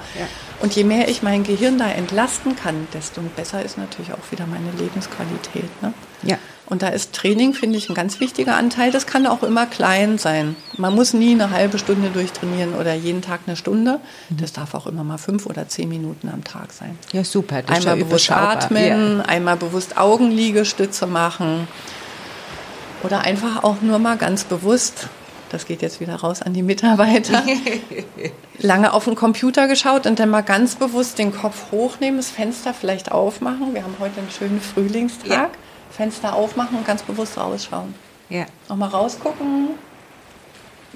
Und 0.61 0.76
je 0.76 0.85
mehr 0.85 1.09
ich 1.09 1.23
mein 1.23 1.42
Gehirn 1.42 1.78
da 1.78 1.90
entlasten 1.90 2.54
kann, 2.54 2.87
desto 2.95 3.21
besser 3.35 3.64
ist 3.64 3.76
natürlich 3.76 4.12
auch 4.12 4.30
wieder 4.30 4.47
meine 4.47 4.71
Lebensqualität. 4.78 5.83
Ne? 5.83 5.92
Ja. 6.23 6.38
Und 6.68 6.82
da 6.82 6.88
ist 6.88 7.14
Training, 7.14 7.54
finde 7.54 7.78
ich, 7.78 7.88
ein 7.88 7.94
ganz 7.94 8.20
wichtiger 8.20 8.56
Anteil. 8.56 8.90
Das 8.90 9.06
kann 9.06 9.26
auch 9.26 9.42
immer 9.42 9.64
klein 9.64 10.18
sein. 10.18 10.54
Man 10.76 10.94
muss 10.94 11.14
nie 11.14 11.32
eine 11.32 11.50
halbe 11.50 11.78
Stunde 11.78 12.10
durchtrainieren 12.10 12.75
oder 12.75 12.94
jeden 12.94 13.22
Tag 13.22 13.40
eine 13.46 13.56
Stunde. 13.56 14.00
Das 14.28 14.52
darf 14.52 14.75
auch 14.75 14.87
immer 14.87 15.02
mal 15.02 15.16
fünf 15.16 15.46
oder 15.46 15.66
zehn 15.68 15.88
Minuten 15.88 16.28
am 16.28 16.44
Tag 16.44 16.72
sein. 16.72 16.98
ja, 17.12 17.25
super. 17.25 17.62
Das 17.62 17.78
Einmal 17.78 17.98
ja 17.98 18.04
bewusst 18.04 18.30
atmen, 18.30 19.22
einmal 19.22 19.56
bewusst 19.56 19.96
Augenliegestütze 19.96 21.06
machen 21.06 21.66
oder 23.02 23.22
einfach 23.22 23.64
auch 23.64 23.81
nur 23.81 23.98
mal 23.98 24.16
ganz 24.16 24.44
bewusst, 24.44 25.09
das 25.50 25.64
geht 25.64 25.81
jetzt 25.81 26.00
wieder 26.00 26.16
raus 26.16 26.42
an 26.42 26.52
die 26.52 26.62
Mitarbeiter, 26.62 27.42
lange 28.59 28.92
auf 28.92 29.04
den 29.04 29.14
Computer 29.14 29.68
geschaut 29.68 30.07
und 30.07 30.18
dann 30.18 30.28
mal 30.28 30.42
ganz 30.42 30.74
bewusst 30.74 31.18
den 31.18 31.33
Kopf 31.33 31.72
hochnehmen, 31.72 32.18
das 32.18 32.28
Fenster 32.28 32.74
vielleicht 32.74 33.11
aufmachen. 33.11 33.72
Wir 33.72 33.85
haben 33.85 33.94
heute 33.98 34.20
einen 34.20 34.31
schönen 34.31 34.61
Frühlingstag. 34.61 35.31
Ja. 35.31 35.50
Fenster 35.90 36.35
aufmachen 36.35 36.79
und 36.79 36.87
ganz 36.87 37.03
bewusst 37.03 37.37
rausschauen. 37.38 37.94
Ja. 38.29 38.46
Auch 38.68 38.77
mal 38.77 38.88
rausgucken, 38.88 39.70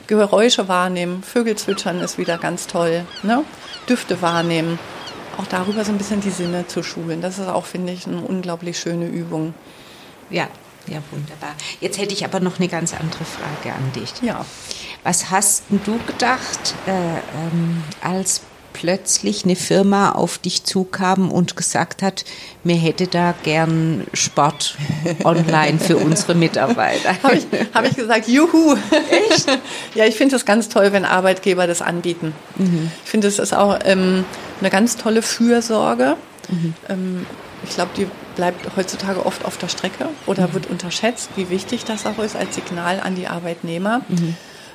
Geräusche 0.07 0.69
wahrnehmen, 0.69 1.23
Vögel 1.23 1.57
zwitschern 1.57 2.01
ist 2.01 2.19
wieder 2.19 2.39
ganz 2.39 2.67
toll, 2.67 3.07
ne? 3.23 3.45
Düfte 3.89 4.21
wahrnehmen. 4.21 4.79
Auch 5.39 5.47
darüber 5.47 5.85
so 5.85 5.93
ein 5.93 5.99
bisschen 5.99 6.21
die 6.21 6.31
Sinne 6.31 6.67
zu 6.67 6.83
schulen. 6.83 7.23
Das 7.23 7.39
ist 7.39 7.49
auch, 7.49 7.65
finde 7.65 7.93
ich, 7.93 8.07
eine 8.07 8.21
unglaublich 8.21 8.79
schöne 8.79 9.07
Übung. 9.07 9.55
Ja, 10.29 10.49
ja, 10.87 10.99
wunderbar. 11.11 11.55
Jetzt 11.81 11.99
hätte 11.99 12.13
ich 12.13 12.25
aber 12.25 12.41
noch 12.41 12.59
eine 12.59 12.69
ganz 12.69 12.93
andere 12.93 13.25
Frage 13.25 13.75
an 13.75 13.93
dich. 13.93 14.13
Ja. 14.21 14.45
Was 15.05 15.31
hast 15.31 15.65
du 15.71 15.99
gedacht, 16.07 16.75
äh, 16.87 16.91
ähm, 16.91 17.83
als 18.03 18.43
plötzlich 18.73 19.45
eine 19.45 19.57
Firma 19.57 20.13
auf 20.13 20.39
dich 20.39 20.65
zukam 20.65 21.31
und 21.31 21.57
gesagt 21.57 22.03
hat, 22.03 22.25
mir 22.65 22.77
hätte 22.77 23.07
da 23.07 23.35
gern 23.43 24.07
Sport 24.13 24.77
online 25.25 25.79
für 25.79 25.97
unsere 25.97 26.35
Mitarbeiter? 26.35 27.15
Habe 27.23 27.37
ich, 27.37 27.47
hab 27.75 27.85
ich 27.85 27.97
gesagt, 27.97 28.29
juhu. 28.29 28.77
Echt? 29.31 29.47
ja, 29.95 30.05
ich 30.07 30.17
finde 30.17 30.37
es 30.37 30.45
ganz 30.45 30.69
toll, 30.69 30.93
wenn 30.93 31.05
Arbeitgeber 31.05 31.67
das 31.67 31.83
anbieten. 31.83 32.35
Ich 33.05 33.11
finde, 33.11 33.29
es 33.29 33.39
ist 33.39 33.55
auch 33.55 33.79
ähm, 33.85 34.25
eine 34.61 34.71
ganz 34.71 34.97
tolle 34.97 35.23
Fürsorge. 35.23 36.17
Ähm, 36.89 37.27
ich 37.65 37.75
glaube, 37.75 37.91
die 37.97 38.07
bleibt 38.35 38.77
heutzutage 38.77 39.25
oft 39.25 39.45
auf 39.45 39.57
der 39.57 39.69
Strecke 39.69 40.09
oder 40.27 40.53
wird 40.53 40.69
unterschätzt, 40.69 41.31
wie 41.37 41.51
wichtig 41.51 41.85
das 41.85 42.07
auch 42.07 42.19
ist 42.19 42.37
als 42.37 42.55
Signal 42.55 43.01
an 43.01 43.15
die 43.15 43.29
Arbeitnehmer. 43.29 44.01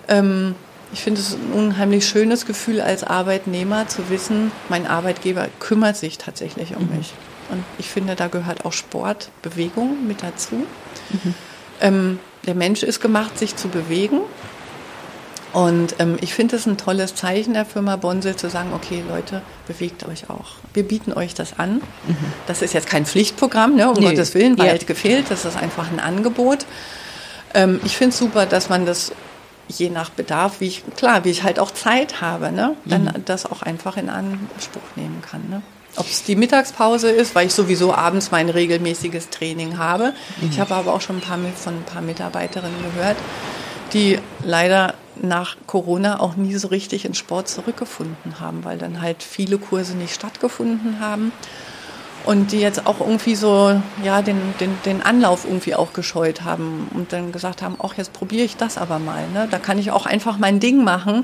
Ähm, 0.07 0.55
ich 0.93 1.02
finde 1.02 1.21
es 1.21 1.34
ein 1.34 1.52
unheimlich 1.54 2.08
schönes 2.08 2.45
Gefühl 2.45 2.82
als 2.82 3.04
Arbeitnehmer 3.04 3.88
zu 3.88 4.10
wissen, 4.10 4.52
mein 4.69 4.88
Arbeitgeber 4.88 5.47
kümmert 5.60 5.97
sich 5.97 6.17
tatsächlich 6.17 6.76
um 6.76 6.88
mich. 6.95 7.13
Und 7.50 7.63
ich 7.78 7.88
finde, 7.89 8.15
da 8.15 8.28
gehört 8.28 8.65
auch 8.65 8.73
Sport, 8.73 9.30
Bewegung 9.41 10.08
mit 10.08 10.23
dazu. 10.23 10.65
Ähm, 11.82 12.19
der 12.45 12.56
Mensch 12.56 12.84
ist 12.84 13.00
gemacht, 13.02 13.38
sich 13.38 13.56
zu 13.56 13.67
bewegen. 13.69 14.19
Und 15.54 15.95
ähm, 16.00 16.17
ich 16.21 16.34
finde 16.34 16.58
es 16.58 16.65
ein 16.65 16.78
tolles 16.78 17.15
Zeichen 17.15 17.54
der 17.54 17.65
Firma 17.65 17.95
Bonse 17.95 18.36
zu 18.36 18.50
sagen, 18.50 18.71
okay 18.73 19.02
Leute, 19.08 19.41
bewegt 19.65 20.06
euch 20.08 20.30
auch. 20.30 20.56
Wir 20.73 20.84
bieten 20.84 21.13
euch 21.13 21.34
das 21.34 21.58
an. 21.58 21.82
Das 22.47 22.62
ist 22.62 22.73
jetzt 22.73 22.88
kein 22.88 23.06
Pflichtprogramm, 23.06 23.76
ne, 23.76 23.89
um 23.89 23.95
Nö. 23.95 24.10
Gottes 24.10 24.34
Willen, 24.34 24.58
Ja. 24.58 24.65
weit 24.65 24.86
gefehlt. 24.88 25.26
Das 25.30 25.45
ist 25.45 25.58
einfach 25.58 25.89
ein 25.89 26.00
Angebot. 26.00 26.65
Ähm, 27.54 27.80
ich 27.86 27.95
finde 27.97 28.12
es 28.13 28.19
super, 28.19 28.45
dass 28.45 28.67
man 28.69 28.86
das 28.86 29.13
je 29.67 29.89
nach 29.89 30.10
Bedarf, 30.10 30.60
wie 30.60 30.67
ich, 30.67 30.84
klar, 30.95 31.23
wie 31.23 31.30
ich 31.30 31.43
halt 31.43 31.60
auch 31.60 31.71
Zeit 31.71 32.21
habe, 32.21 32.51
ne, 32.51 32.75
dann 32.86 33.12
das 33.25 33.45
auch 33.45 33.62
einfach 33.62 33.97
in 33.97 34.10
Anspruch 34.10 34.82
nehmen 34.95 35.21
kann. 35.21 35.49
Ne. 35.49 35.62
Ob 35.97 36.08
es 36.08 36.23
die 36.23 36.36
Mittagspause 36.36 37.10
ist, 37.10 37.34
weil 37.34 37.47
ich 37.47 37.53
sowieso 37.53 37.93
abends 37.93 38.32
mein 38.32 38.49
regelmäßiges 38.49 39.30
Training 39.30 39.77
habe. 39.77 40.13
Ich 40.41 40.60
habe 40.60 40.75
aber 40.75 40.93
auch 40.93 41.01
schon 41.01 41.17
ein 41.17 41.21
paar, 41.21 41.39
von 41.56 41.75
ein 41.75 41.84
paar 41.84 42.03
Mitarbeiterinnen 42.03 42.84
gehört, 42.93 43.17
die 43.93 44.19
leider 44.43 44.93
nach 45.21 45.58
Corona 45.65 46.19
auch 46.19 46.36
nie 46.36 46.56
so 46.56 46.67
richtig 46.67 47.06
in 47.06 47.15
Sport 47.15 47.49
zurückgefunden 47.49 48.39
haben, 48.39 48.63
weil 48.63 48.77
dann 48.77 49.01
halt 49.01 49.23
viele 49.23 49.58
Kurse 49.58 49.95
nicht 49.95 50.13
stattgefunden 50.13 50.99
haben. 50.99 51.32
Und 52.27 52.51
die 52.51 52.59
jetzt 52.59 52.85
auch 52.87 52.99
irgendwie 52.99 53.35
so, 53.35 53.81
ja, 54.03 54.21
den, 54.21 54.37
den, 54.59 54.77
den 54.83 55.01
Anlauf 55.01 55.45
irgendwie 55.45 55.75
auch 55.75 55.93
gescheut 55.93 56.43
haben 56.43 56.89
und 56.93 57.13
dann 57.13 57.31
gesagt 57.31 57.61
haben, 57.61 57.77
ach, 57.81 57.93
jetzt 57.95 58.11
probiere 58.11 58.43
ich 58.43 58.57
das 58.57 58.77
aber 58.77 58.99
mal. 58.99 59.29
Ne? 59.33 59.47
Da 59.49 59.59
kann 59.59 59.79
ich 59.79 59.91
auch 59.91 60.05
einfach 60.05 60.37
mein 60.37 60.59
Ding 60.59 60.83
machen. 60.83 61.23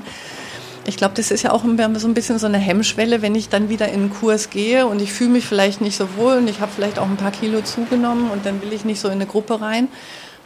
Ich 0.86 0.96
glaube, 0.96 1.12
das 1.14 1.30
ist 1.30 1.42
ja 1.42 1.52
auch 1.52 1.62
so 1.62 2.08
ein 2.08 2.14
bisschen 2.14 2.38
so 2.38 2.46
eine 2.46 2.56
Hemmschwelle, 2.56 3.20
wenn 3.20 3.34
ich 3.34 3.50
dann 3.50 3.68
wieder 3.68 3.88
in 3.88 4.00
einen 4.00 4.14
Kurs 4.14 4.48
gehe 4.48 4.86
und 4.86 5.02
ich 5.02 5.12
fühle 5.12 5.28
mich 5.28 5.44
vielleicht 5.46 5.82
nicht 5.82 5.96
so 5.98 6.16
wohl 6.16 6.38
und 6.38 6.48
ich 6.48 6.60
habe 6.60 6.72
vielleicht 6.74 6.98
auch 6.98 7.06
ein 7.06 7.18
paar 7.18 7.32
Kilo 7.32 7.60
zugenommen 7.60 8.30
und 8.30 8.46
dann 8.46 8.62
will 8.62 8.72
ich 8.72 8.86
nicht 8.86 9.00
so 9.00 9.08
in 9.08 9.14
eine 9.14 9.26
Gruppe 9.26 9.60
rein. 9.60 9.88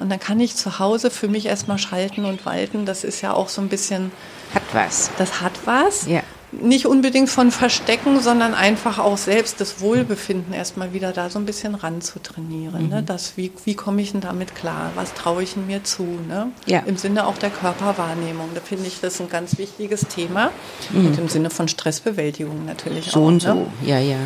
Und 0.01 0.11
dann 0.11 0.19
kann 0.19 0.41
ich 0.41 0.57
zu 0.57 0.81
Hause 0.81 1.13
für 1.13 1.29
mich 1.29 1.47
erstmal 1.47 1.79
schalten 1.79 2.25
und 2.25 2.45
walten. 2.45 2.85
Das 2.85 3.05
ist 3.05 3.21
ja 3.21 3.33
auch 3.33 3.49
so 3.49 3.61
ein 3.61 3.69
bisschen, 3.69 4.11
Hat 4.55 4.63
was. 4.73 5.11
das 5.19 5.41
hat 5.41 5.53
was. 5.67 6.07
Ja. 6.07 6.23
Nicht 6.51 6.87
unbedingt 6.87 7.29
von 7.29 7.51
Verstecken, 7.51 8.21
sondern 8.21 8.55
einfach 8.55 8.99
auch 8.99 9.19
selbst 9.19 9.61
das 9.61 9.81
Wohlbefinden 9.81 10.55
erstmal 10.55 10.95
wieder 10.95 11.13
da 11.13 11.29
so 11.29 11.39
ein 11.39 11.45
bisschen 11.45 11.75
ranzutrainieren. 11.75 12.85
Mhm. 12.85 12.89
Ne? 12.89 13.03
Das, 13.03 13.37
wie, 13.37 13.53
wie 13.65 13.75
komme 13.75 14.01
ich 14.01 14.13
denn 14.13 14.23
damit 14.23 14.55
klar? 14.55 14.91
Was 14.95 15.13
traue 15.13 15.43
ich 15.43 15.57
mir 15.57 15.85
zu? 15.85 16.05
Ne? 16.27 16.51
Ja. 16.67 16.81
Im 16.87 16.97
Sinne 16.97 17.27
auch 17.27 17.37
der 17.37 17.51
Körperwahrnehmung. 17.51 18.49
Da 18.55 18.61
finde 18.63 18.87
ich 18.87 19.01
das 19.01 19.21
ein 19.21 19.29
ganz 19.29 19.59
wichtiges 19.59 20.07
Thema. 20.09 20.51
Mhm. 20.91 21.07
Und 21.09 21.19
im 21.19 21.29
Sinne 21.29 21.51
von 21.51 21.69
Stressbewältigung 21.69 22.65
natürlich 22.65 23.07
so 23.07 23.11
auch. 23.11 23.15
So 23.15 23.27
und 23.27 23.43
so, 23.43 23.67
ja, 23.85 23.99
ja. 23.99 24.17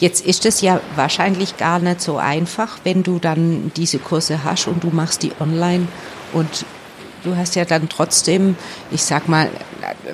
Jetzt 0.00 0.24
ist 0.26 0.44
es 0.44 0.60
ja 0.60 0.80
wahrscheinlich 0.96 1.56
gar 1.56 1.78
nicht 1.78 2.02
so 2.02 2.18
einfach, 2.18 2.78
wenn 2.84 3.02
du 3.02 3.18
dann 3.18 3.72
diese 3.74 3.98
Kurse 3.98 4.44
hast 4.44 4.68
und 4.68 4.84
du 4.84 4.88
machst 4.88 5.22
die 5.22 5.32
online 5.40 5.88
und 6.34 6.66
du 7.24 7.36
hast 7.36 7.56
ja 7.56 7.64
dann 7.64 7.88
trotzdem, 7.88 8.56
ich 8.90 9.02
sag 9.02 9.28
mal, 9.28 9.48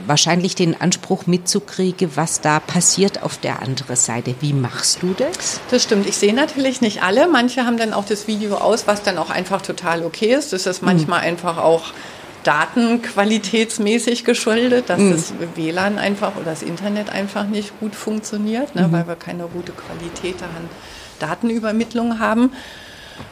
wahrscheinlich 0.07 0.55
den 0.55 0.81
Anspruch 0.81 1.27
mitzukriegen, 1.27 2.11
was 2.15 2.41
da 2.41 2.61
passiert 2.61 3.23
auf 3.23 3.39
der 3.39 3.63
anderen 3.63 3.97
Seite. 3.97 4.35
Wie 4.41 4.53
machst 4.53 5.03
du 5.03 5.15
das? 5.17 5.61
Das 5.71 5.83
stimmt. 5.83 6.07
Ich 6.07 6.17
sehe 6.17 6.35
natürlich 6.35 6.81
nicht 6.81 7.03
alle. 7.03 7.29
Manche 7.29 7.67
haben 7.67 7.77
dann 7.77 7.93
auch 7.93 8.05
das 8.05 8.27
Video 8.27 8.57
aus, 8.57 8.87
was 8.87 9.03
dann 9.03 9.19
auch 9.19 9.31
einfach 9.31 9.63
total 9.63 10.05
okay 10.05 10.35
ist. 10.35 10.53
Das 10.53 10.67
ist 10.67 10.83
manchmal 10.83 11.21
mhm. 11.21 11.27
einfach 11.27 11.59
auch 11.59 11.93
datenqualitätsmäßig 12.45 14.25
geschuldet, 14.25 14.89
dass 14.89 14.99
mhm. 14.99 15.13
das 15.13 15.33
WLAN 15.57 15.99
einfach 15.99 16.37
oder 16.37 16.47
das 16.47 16.63
Internet 16.63 17.11
einfach 17.11 17.47
nicht 17.47 17.79
gut 17.81 17.95
funktioniert, 17.95 18.75
ne, 18.75 18.89
mhm. 18.89 18.93
weil 18.93 19.07
wir 19.09 19.17
keine 19.17 19.47
gute 19.47 19.73
Qualität 19.73 20.43
an 20.43 20.69
Datenübermittlung 21.19 22.19
haben. 22.19 22.53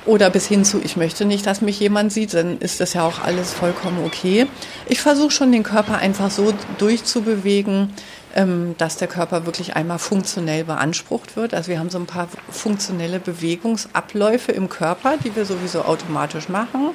Oder 0.07 0.31
bis 0.31 0.47
hin 0.47 0.65
zu, 0.65 0.81
ich 0.83 0.97
möchte 0.97 1.25
nicht, 1.25 1.47
dass 1.47 1.61
mich 1.61 1.79
jemand 1.81 2.13
sieht, 2.13 2.35
dann 2.35 2.59
ist 2.59 2.81
das 2.81 2.95
ja 2.95 3.05
auch 3.05 3.21
alles 3.21 3.53
vollkommen 3.53 4.05
okay. 4.05 4.47
Ich 4.87 5.01
versuche 5.01 5.31
schon 5.31 5.53
den 5.53 5.63
Körper 5.63 5.99
einfach 5.99 6.31
so 6.31 6.55
durchzubewegen, 6.79 7.93
ähm, 8.35 8.75
dass 8.79 8.97
der 8.97 9.09
Körper 9.09 9.47
wirklich 9.47 9.77
einmal 9.77 9.99
funktionell 9.99 10.65
beansprucht 10.65 11.37
wird. 11.37 11.55
Also 11.55 11.71
wir 11.71 11.79
haben 11.79 11.91
so 11.91 11.99
ein 11.99 12.07
paar 12.07 12.29
funktionelle 12.51 13.21
Bewegungsabläufe 13.21 14.53
im 14.53 14.69
Körper, 14.69 15.17
die 15.23 15.35
wir 15.35 15.45
sowieso 15.45 15.83
automatisch 15.83 16.49
machen 16.49 16.91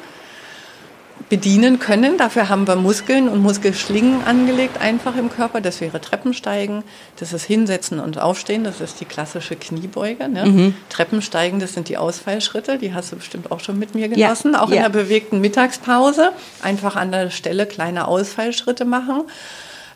bedienen 1.30 1.80
können. 1.80 2.17
Dafür 2.17 2.49
haben 2.49 2.67
wir 2.67 2.76
Muskeln 2.76 3.28
und 3.28 3.41
Muskelschlingen 3.41 4.23
angelegt 4.23 4.80
einfach 4.80 5.15
im 5.15 5.30
Körper. 5.32 5.62
Das 5.62 5.82
wäre 5.82 5.99
Treppensteigen, 5.99 6.84
das 7.19 7.34
ist 7.34 7.45
Hinsetzen 7.45 7.99
und 7.99 8.19
Aufstehen, 8.19 8.63
das 8.63 8.82
ist 8.82 8.99
die 8.99 9.06
klassische 9.06 9.56
Kniebeuge. 9.56 10.28
Ne? 10.28 10.45
Mhm. 10.45 10.76
Treppensteigen, 10.89 11.60
das 11.60 11.73
sind 11.73 11.89
die 11.89 11.97
Ausfallschritte, 11.97 12.78
die 12.78 12.93
hast 12.93 13.12
du 13.12 13.15
bestimmt 13.15 13.52
auch 13.52 13.60
schon 13.60 13.80
mit 13.80 13.95
mir 13.95 14.10
genossen, 14.10 14.54
ja, 14.54 14.62
auch 14.62 14.69
ja. 14.69 14.76
in 14.76 14.82
der 14.84 14.89
bewegten 14.89 15.41
Mittagspause. 15.41 16.32
Einfach 16.62 16.95
an 16.95 17.12
der 17.12 17.30
Stelle 17.30 17.65
kleine 17.65 18.08
Ausfallschritte 18.08 18.86
machen. 18.86 19.23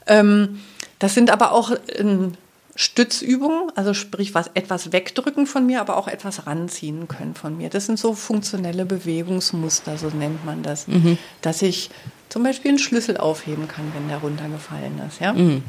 Ähm, 0.08 0.60
das 1.00 1.14
sind 1.14 1.30
aber 1.30 1.52
auch 1.52 1.72
ähm, 1.96 2.34
Stützübungen, 2.80 3.72
also 3.76 3.96
sprich 3.96 4.36
was 4.36 4.52
etwas 4.54 4.92
wegdrücken 4.92 5.48
von 5.48 5.66
mir, 5.66 5.82
aber 5.82 5.98
auch 5.98 6.08
etwas 6.08 6.46
ranziehen 6.46 7.08
können 7.08 7.34
von 7.34 7.58
mir. 7.58 7.70
Das 7.70 7.88
sind 7.88 7.98
so 7.98 8.14
funktionelle 8.14 8.86
Bewegungsmuster, 8.86 9.98
so 9.98 10.10
nennt 10.10 10.46
man 10.46 10.62
das, 10.62 10.88
mhm. 10.88 11.18
dass 11.42 11.64
ich 11.64 11.90
zum 12.30 12.44
Beispiel 12.44 12.70
einen 12.70 12.80
Schlüssel 12.80 13.18
aufheben 13.18 13.68
kann, 13.68 13.92
wenn 13.96 14.08
der 14.08 14.20
runtergefallen 14.20 15.02
ist. 15.08 15.20
Ja? 15.20 15.34
Mhm. 15.34 15.64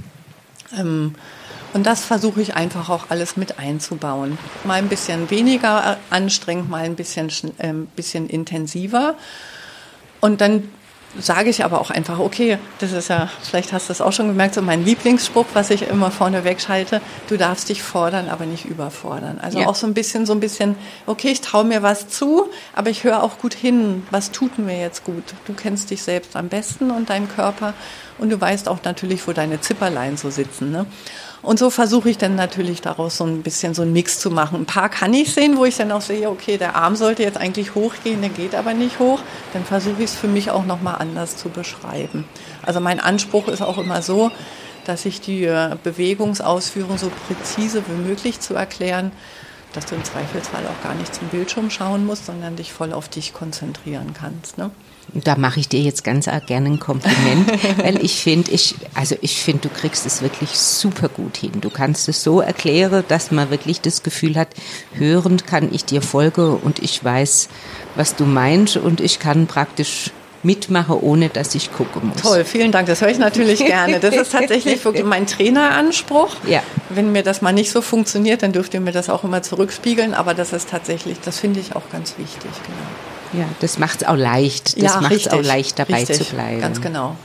Ähm, 0.77 1.15
und 1.73 1.87
das 1.87 2.05
versuche 2.05 2.43
ich 2.43 2.55
einfach 2.57 2.91
auch 2.91 3.07
alles 3.09 3.39
mit 3.39 3.59
einzubauen. 3.59 4.37
Mal 4.65 4.75
ein 4.75 4.89
bisschen 4.89 5.31
weniger 5.31 5.97
anstrengend, 6.11 6.69
mal 6.69 6.85
ein 6.85 6.95
bisschen, 6.95 7.31
äh, 7.57 7.73
bisschen 7.97 8.29
intensiver. 8.29 9.17
Und 10.21 10.43
dann 10.43 10.65
sage 11.19 11.49
ich 11.51 11.65
aber 11.65 11.81
auch 11.81 11.91
einfach, 11.91 12.19
okay, 12.19 12.59
das 12.81 12.93
ist 12.93 13.09
ja, 13.09 13.31
vielleicht 13.43 13.73
hast 13.73 13.89
du 13.89 13.93
es 13.93 14.01
auch 14.01 14.13
schon 14.13 14.29
gemerkt, 14.29 14.55
so 14.55 14.63
mein 14.63 14.85
Lieblingsspruch, 14.85 15.47
was 15.55 15.71
ich 15.71 15.89
immer 15.89 16.11
vorne 16.11 16.45
wegschalte, 16.45 17.01
du 17.29 17.37
darfst 17.37 17.69
dich 17.69 17.83
fordern, 17.83 18.29
aber 18.29 18.47
nicht 18.47 18.67
überfordern. 18.67 19.39
Also 19.41 19.61
ja. 19.61 19.67
auch 19.67 19.75
so 19.75 19.87
ein 19.87 19.95
bisschen, 19.95 20.27
so 20.27 20.33
ein 20.33 20.41
bisschen, 20.41 20.77
okay, 21.07 21.29
ich 21.29 21.41
traue 21.41 21.65
mir 21.65 21.83
was 21.83 22.09
zu, 22.09 22.49
aber 22.75 22.91
ich 22.91 23.05
höre 23.05 23.23
auch 23.23 23.39
gut 23.39 23.55
hin, 23.55 24.07
was 24.11 24.33
tut 24.33 24.59
mir 24.59 24.79
jetzt 24.79 25.05
gut. 25.05 25.25
Du 25.47 25.55
kennst 25.55 25.91
dich 25.91 26.03
selbst 26.03 26.37
am 26.37 26.49
besten 26.49 26.91
und 26.91 27.11
deinen 27.11 27.29
Körper 27.29 27.73
und 28.19 28.31
du 28.31 28.41
weißt 28.41 28.69
auch 28.69 28.79
natürlich, 28.85 29.27
wo 29.27 29.33
deine 29.33 29.61
Zipperlein 29.61 30.17
so 30.17 30.31
sitzen. 30.31 30.71
Ne? 30.71 30.87
Und 31.41 31.59
so 31.59 31.71
versuche 31.71 32.11
ich 32.11 32.19
dann 32.19 32.35
natürlich 32.35 32.81
daraus 32.81 33.17
so 33.17 33.25
ein 33.25 33.43
bisschen 33.43 33.73
so 33.73 33.83
einen 33.83 33.93
Mix 33.93 34.19
zu 34.19 34.31
machen. 34.31 34.63
Ein 34.63 34.67
paar 34.67 34.89
kann 34.89 35.15
ich 35.15 35.33
sehen, 35.33 35.57
wo 35.57 35.65
ich 35.65 35.77
dann 35.77 35.93
auch 35.93 36.01
sehe, 36.01 36.29
okay, 36.29 36.59
der 36.59 36.75
Arm 36.75 36.97
sollte 36.97 37.23
jetzt 37.23 37.39
eigentlich 37.39 37.75
hochgehen, 37.75 38.21
der 38.21 38.31
geht 38.31 38.55
aber 38.55 38.75
nicht 38.75 38.99
hoch. 38.99 39.21
Dann 39.53 39.65
versuche 39.65 40.03
ich 40.03 40.11
es 40.11 40.15
für 40.17 40.27
mich 40.27 40.51
auch 40.51 40.67
nochmal 40.67 40.97
anders 40.99 41.37
zu 41.37 41.49
beschreiben. 41.49 42.25
Also 42.63 42.81
mein 42.81 42.99
Anspruch 42.99 43.47
ist 43.49 43.63
auch 43.63 43.79
immer 43.79 44.03
so, 44.03 44.33
dass 44.85 45.05
ich 45.05 45.21
die 45.21 45.45
äh, 45.45 45.77
Bewegungsausführung 45.83 46.99
so 46.99 47.11
präzise 47.29 47.83
wie 47.87 48.09
möglich 48.09 48.41
zu 48.41 48.55
erklären, 48.55 49.13
dass 49.73 49.87
du 49.87 49.95
im 49.95 50.05
Zweifelsfall 50.05 50.67
auch 50.67 50.83
gar 50.83 50.95
nicht 50.95 51.15
zum 51.15 51.29
Bildschirm 51.29 51.71
schauen 51.71 52.07
musst, 52.07 52.27
sondern 52.27 52.57
dich 52.57 52.73
voll 52.73 52.93
auf 52.93 53.09
dich 53.09 53.33
konzentrieren 53.33 54.15
kannst. 54.15 54.59
Ne? 54.59 54.71
Da 55.15 55.37
mache 55.37 55.61
ich 55.61 55.69
dir 55.69 55.81
jetzt 55.81 56.05
ganz 56.05 56.29
gerne 56.47 56.69
ein 56.69 56.79
Kompliment, 56.79 57.51
weil 57.79 58.05
ich 58.05 58.23
finde, 58.23 58.51
ich, 58.51 58.75
also 58.95 59.17
ich 59.21 59.41
finde, 59.41 59.69
du 59.69 59.75
kriegst 59.75 60.05
es 60.07 60.23
wirklich 60.23 60.51
super 60.51 61.09
gut 61.09 61.37
hin. 61.37 61.61
Du 61.61 61.71
kannst 61.71 62.09
es 62.09 62.23
so 62.23 62.41
erklären, 62.41 63.05
dass 63.09 63.31
man 63.31 63.51
wirklich 63.51 63.81
das 63.81 64.03
Gefühl 64.03 64.37
hat, 64.37 64.49
hörend 64.95 65.47
kann 65.47 65.73
ich 65.73 65.85
dir 65.85 66.03
folgen 66.03 66.57
und 66.57 66.81
ich 66.81 67.03
weiß, 67.03 67.49
was 67.95 68.17
du 68.17 68.25
meinst 68.25 68.77
und 68.77 69.01
ich 69.01 69.19
kann 69.19 69.47
praktisch 69.47 70.11
mitmache, 70.43 71.03
ohne 71.03 71.29
dass 71.29 71.55
ich 71.55 71.73
gucken 71.73 72.09
muss. 72.09 72.23
Toll, 72.23 72.45
vielen 72.45 72.73
Dank. 72.73 72.87
Das 72.87 73.01
höre 73.01 73.09
ich 73.09 73.19
natürlich 73.19 73.65
gerne. 73.65 74.01
Das 74.01 74.15
ist 74.15 74.33
tatsächlich 74.33 74.85
wirklich 74.85 75.05
mein 75.05 75.27
Traineranspruch. 75.27 76.37
Ja. 76.47 76.63
Wenn 76.91 77.13
mir 77.13 77.23
das 77.23 77.43
mal 77.43 77.53
nicht 77.53 77.71
so 77.71 77.81
funktioniert, 77.83 78.43
dann 78.43 78.53
dürft 78.53 78.75
ihr 78.75 78.81
mir 78.81 78.93
das 78.93 79.11
auch 79.11 79.25
immer 79.25 79.43
zurückspiegeln. 79.43 80.15
Aber 80.15 80.35
das 80.35 80.53
ist 80.53 80.71
tatsächlich, 80.71 81.19
das 81.25 81.39
finde 81.39 81.61
ich 81.61 81.75
auch 81.75 81.91
ganz 81.91 82.15
wichtig. 82.19 82.51
Genau. 82.65 83.43
Ja, 83.43 83.49
das 83.61 83.79
macht 83.79 84.03
es 84.03 84.09
auch 84.09 84.17
leicht. 84.17 84.83
Das 84.83 84.95
ja, 84.95 85.01
macht 85.01 85.13
es 85.13 85.29
auch 85.29 85.43
leicht, 85.43 85.79
dabei 85.79 85.99
richtig, 85.99 86.29
zu 86.29 86.35
bleiben. 86.35 86.61
Ganz 86.61 86.81
genau. 86.81 87.17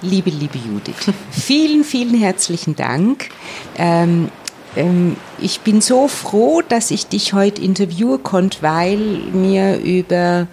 Liebe, 0.00 0.30
liebe 0.30 0.58
Judith, 0.58 1.14
vielen, 1.30 1.84
vielen 1.84 2.14
herzlichen 2.14 2.74
Dank. 2.74 3.28
Ähm, 3.76 4.30
ähm, 4.74 5.16
ich 5.38 5.60
bin 5.60 5.80
so 5.80 6.08
froh, 6.08 6.62
dass 6.68 6.90
ich 6.90 7.06
dich 7.06 7.34
heute 7.34 7.62
interviewen 7.62 8.22
konnte, 8.22 8.58
weil 8.62 8.98
mir 8.98 9.78
über 9.78 10.48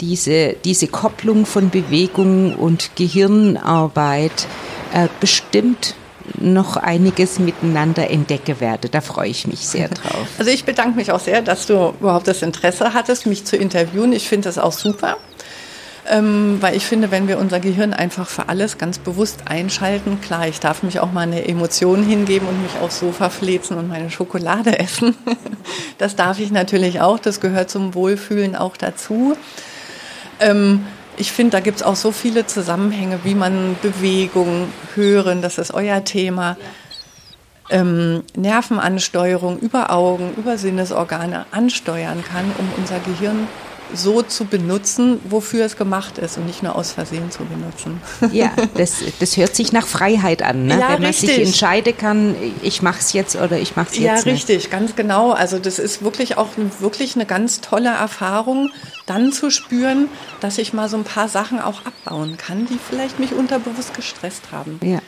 diese, 0.00 0.54
diese 0.64 0.88
Kopplung 0.88 1.46
von 1.46 1.70
Bewegung 1.70 2.54
und 2.54 2.96
Gehirnarbeit 2.96 4.46
äh, 4.92 5.08
bestimmt 5.20 5.94
noch 6.38 6.76
einiges 6.76 7.38
miteinander 7.38 8.10
entdecke 8.10 8.60
werde. 8.60 8.88
Da 8.88 9.00
freue 9.00 9.30
ich 9.30 9.46
mich 9.46 9.60
sehr 9.60 9.88
drauf. 9.88 10.26
Also 10.38 10.50
ich 10.50 10.64
bedanke 10.64 10.96
mich 10.96 11.12
auch 11.12 11.20
sehr, 11.20 11.42
dass 11.42 11.66
du 11.66 11.94
überhaupt 12.00 12.28
das 12.28 12.42
Interesse 12.42 12.92
hattest, 12.94 13.26
mich 13.26 13.44
zu 13.44 13.56
interviewen. 13.56 14.12
Ich 14.12 14.28
finde 14.28 14.48
das 14.48 14.58
auch 14.58 14.72
super. 14.72 15.16
Ähm, 16.10 16.56
weil 16.60 16.74
ich 16.74 16.86
finde, 16.86 17.10
wenn 17.10 17.28
wir 17.28 17.38
unser 17.38 17.60
Gehirn 17.60 17.92
einfach 17.92 18.28
für 18.28 18.48
alles 18.48 18.78
ganz 18.78 18.98
bewusst 18.98 19.42
einschalten, 19.46 20.22
klar, 20.22 20.48
ich 20.48 20.58
darf 20.58 20.82
mich 20.82 21.00
auch 21.00 21.12
mal 21.12 21.22
eine 21.22 21.46
Emotion 21.46 22.02
hingeben 22.02 22.48
und 22.48 22.62
mich 22.62 22.72
aufs 22.80 23.00
Sofa 23.00 23.28
flezen 23.28 23.76
und 23.76 23.88
meine 23.88 24.10
Schokolade 24.10 24.78
essen. 24.78 25.14
Das 25.98 26.16
darf 26.16 26.38
ich 26.38 26.50
natürlich 26.50 27.02
auch, 27.02 27.18
das 27.18 27.40
gehört 27.40 27.68
zum 27.68 27.94
Wohlfühlen 27.94 28.56
auch 28.56 28.76
dazu. 28.78 29.36
Ähm, 30.40 30.86
ich 31.16 31.32
finde, 31.32 31.52
da 31.52 31.60
gibt 31.60 31.78
es 31.78 31.82
auch 31.82 31.96
so 31.96 32.12
viele 32.12 32.46
Zusammenhänge, 32.46 33.20
wie 33.24 33.34
man 33.34 33.76
Bewegung, 33.82 34.72
Hören, 34.94 35.42
das 35.42 35.58
ist 35.58 35.74
euer 35.74 36.04
Thema, 36.04 36.56
ähm, 37.70 38.22
Nervenansteuerung 38.36 39.58
über 39.58 39.90
Augen, 39.90 40.32
über 40.36 40.56
Sinnesorgane 40.56 41.46
ansteuern 41.50 42.24
kann, 42.24 42.44
um 42.58 42.68
unser 42.76 43.00
Gehirn 43.00 43.48
so 43.94 44.22
zu 44.22 44.44
benutzen, 44.44 45.20
wofür 45.28 45.64
es 45.64 45.76
gemacht 45.76 46.18
ist 46.18 46.36
und 46.36 46.46
nicht 46.46 46.62
nur 46.62 46.76
aus 46.76 46.92
Versehen 46.92 47.30
zu 47.30 47.44
benutzen. 47.44 48.00
Ja, 48.32 48.52
das, 48.74 48.96
das 49.20 49.36
hört 49.36 49.54
sich 49.54 49.72
nach 49.72 49.86
Freiheit 49.86 50.42
an, 50.42 50.66
ne? 50.66 50.78
ja, 50.78 50.88
wenn 50.90 51.02
man 51.02 51.06
richtig. 51.06 51.30
sich 51.30 51.46
entscheiden 51.46 51.96
kann, 51.96 52.36
ich 52.62 52.82
mache 52.82 53.00
es 53.00 53.12
jetzt 53.12 53.36
oder 53.36 53.58
ich 53.58 53.76
mache 53.76 53.88
es 53.90 53.98
jetzt 53.98 54.04
ja, 54.04 54.14
nicht. 54.14 54.26
Ja, 54.26 54.32
richtig, 54.32 54.70
ganz 54.70 54.96
genau. 54.96 55.32
Also 55.32 55.58
das 55.58 55.78
ist 55.78 56.02
wirklich 56.02 56.36
auch 56.36 56.48
wirklich 56.80 57.14
eine 57.14 57.26
ganz 57.26 57.60
tolle 57.60 57.88
Erfahrung, 57.88 58.70
dann 59.06 59.32
zu 59.32 59.50
spüren, 59.50 60.08
dass 60.40 60.58
ich 60.58 60.72
mal 60.72 60.88
so 60.88 60.96
ein 60.96 61.04
paar 61.04 61.28
Sachen 61.28 61.60
auch 61.60 61.82
abbauen 61.84 62.36
kann, 62.36 62.66
die 62.66 62.78
vielleicht 62.78 63.18
mich 63.18 63.32
unterbewusst 63.32 63.94
gestresst 63.94 64.52
haben. 64.52 64.78
Ja. 64.82 65.00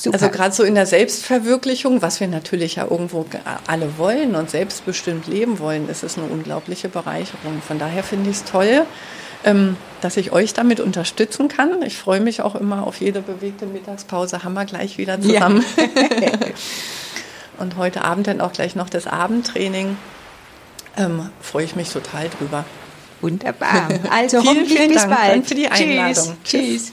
Super. 0.00 0.14
Also 0.14 0.30
gerade 0.30 0.54
so 0.54 0.62
in 0.62 0.74
der 0.74 0.86
Selbstverwirklichung, 0.86 2.00
was 2.00 2.20
wir 2.20 2.26
natürlich 2.26 2.76
ja 2.76 2.84
irgendwo 2.84 3.26
alle 3.66 3.98
wollen 3.98 4.34
und 4.34 4.48
selbstbestimmt 4.48 5.26
leben 5.26 5.58
wollen, 5.58 5.90
ist 5.90 6.02
es 6.02 6.16
eine 6.16 6.26
unglaubliche 6.26 6.88
Bereicherung. 6.88 7.60
Von 7.60 7.78
daher 7.78 8.02
finde 8.02 8.30
ich 8.30 8.36
es 8.36 8.44
toll, 8.44 8.86
ähm, 9.44 9.76
dass 10.00 10.16
ich 10.16 10.32
euch 10.32 10.54
damit 10.54 10.80
unterstützen 10.80 11.48
kann. 11.48 11.82
Ich 11.82 11.98
freue 11.98 12.20
mich 12.20 12.40
auch 12.40 12.54
immer 12.54 12.86
auf 12.86 13.02
jede 13.02 13.20
bewegte 13.20 13.66
Mittagspause. 13.66 14.42
Haben 14.42 14.54
wir 14.54 14.64
gleich 14.64 14.96
wieder 14.96 15.20
zusammen. 15.20 15.62
Ja. 15.76 16.30
und 17.58 17.76
heute 17.76 18.02
Abend 18.02 18.26
dann 18.26 18.40
auch 18.40 18.54
gleich 18.54 18.74
noch 18.74 18.88
das 18.88 19.06
Abendtraining. 19.06 19.98
Ähm, 20.96 21.28
freue 21.42 21.66
ich 21.66 21.76
mich 21.76 21.90
total 21.90 22.30
drüber. 22.30 22.64
Wunderbar. 23.20 23.90
Also 24.10 24.40
vielen, 24.40 24.56
hoffentlich 24.56 24.88
bis 24.88 25.02
Dank. 25.02 25.14
bald. 25.14 25.32
Danke 25.32 25.48
für 25.48 25.54
die 25.56 25.68
Einladung. 25.68 26.36
Tschüss. 26.42 26.62
Tschüss. 26.62 26.92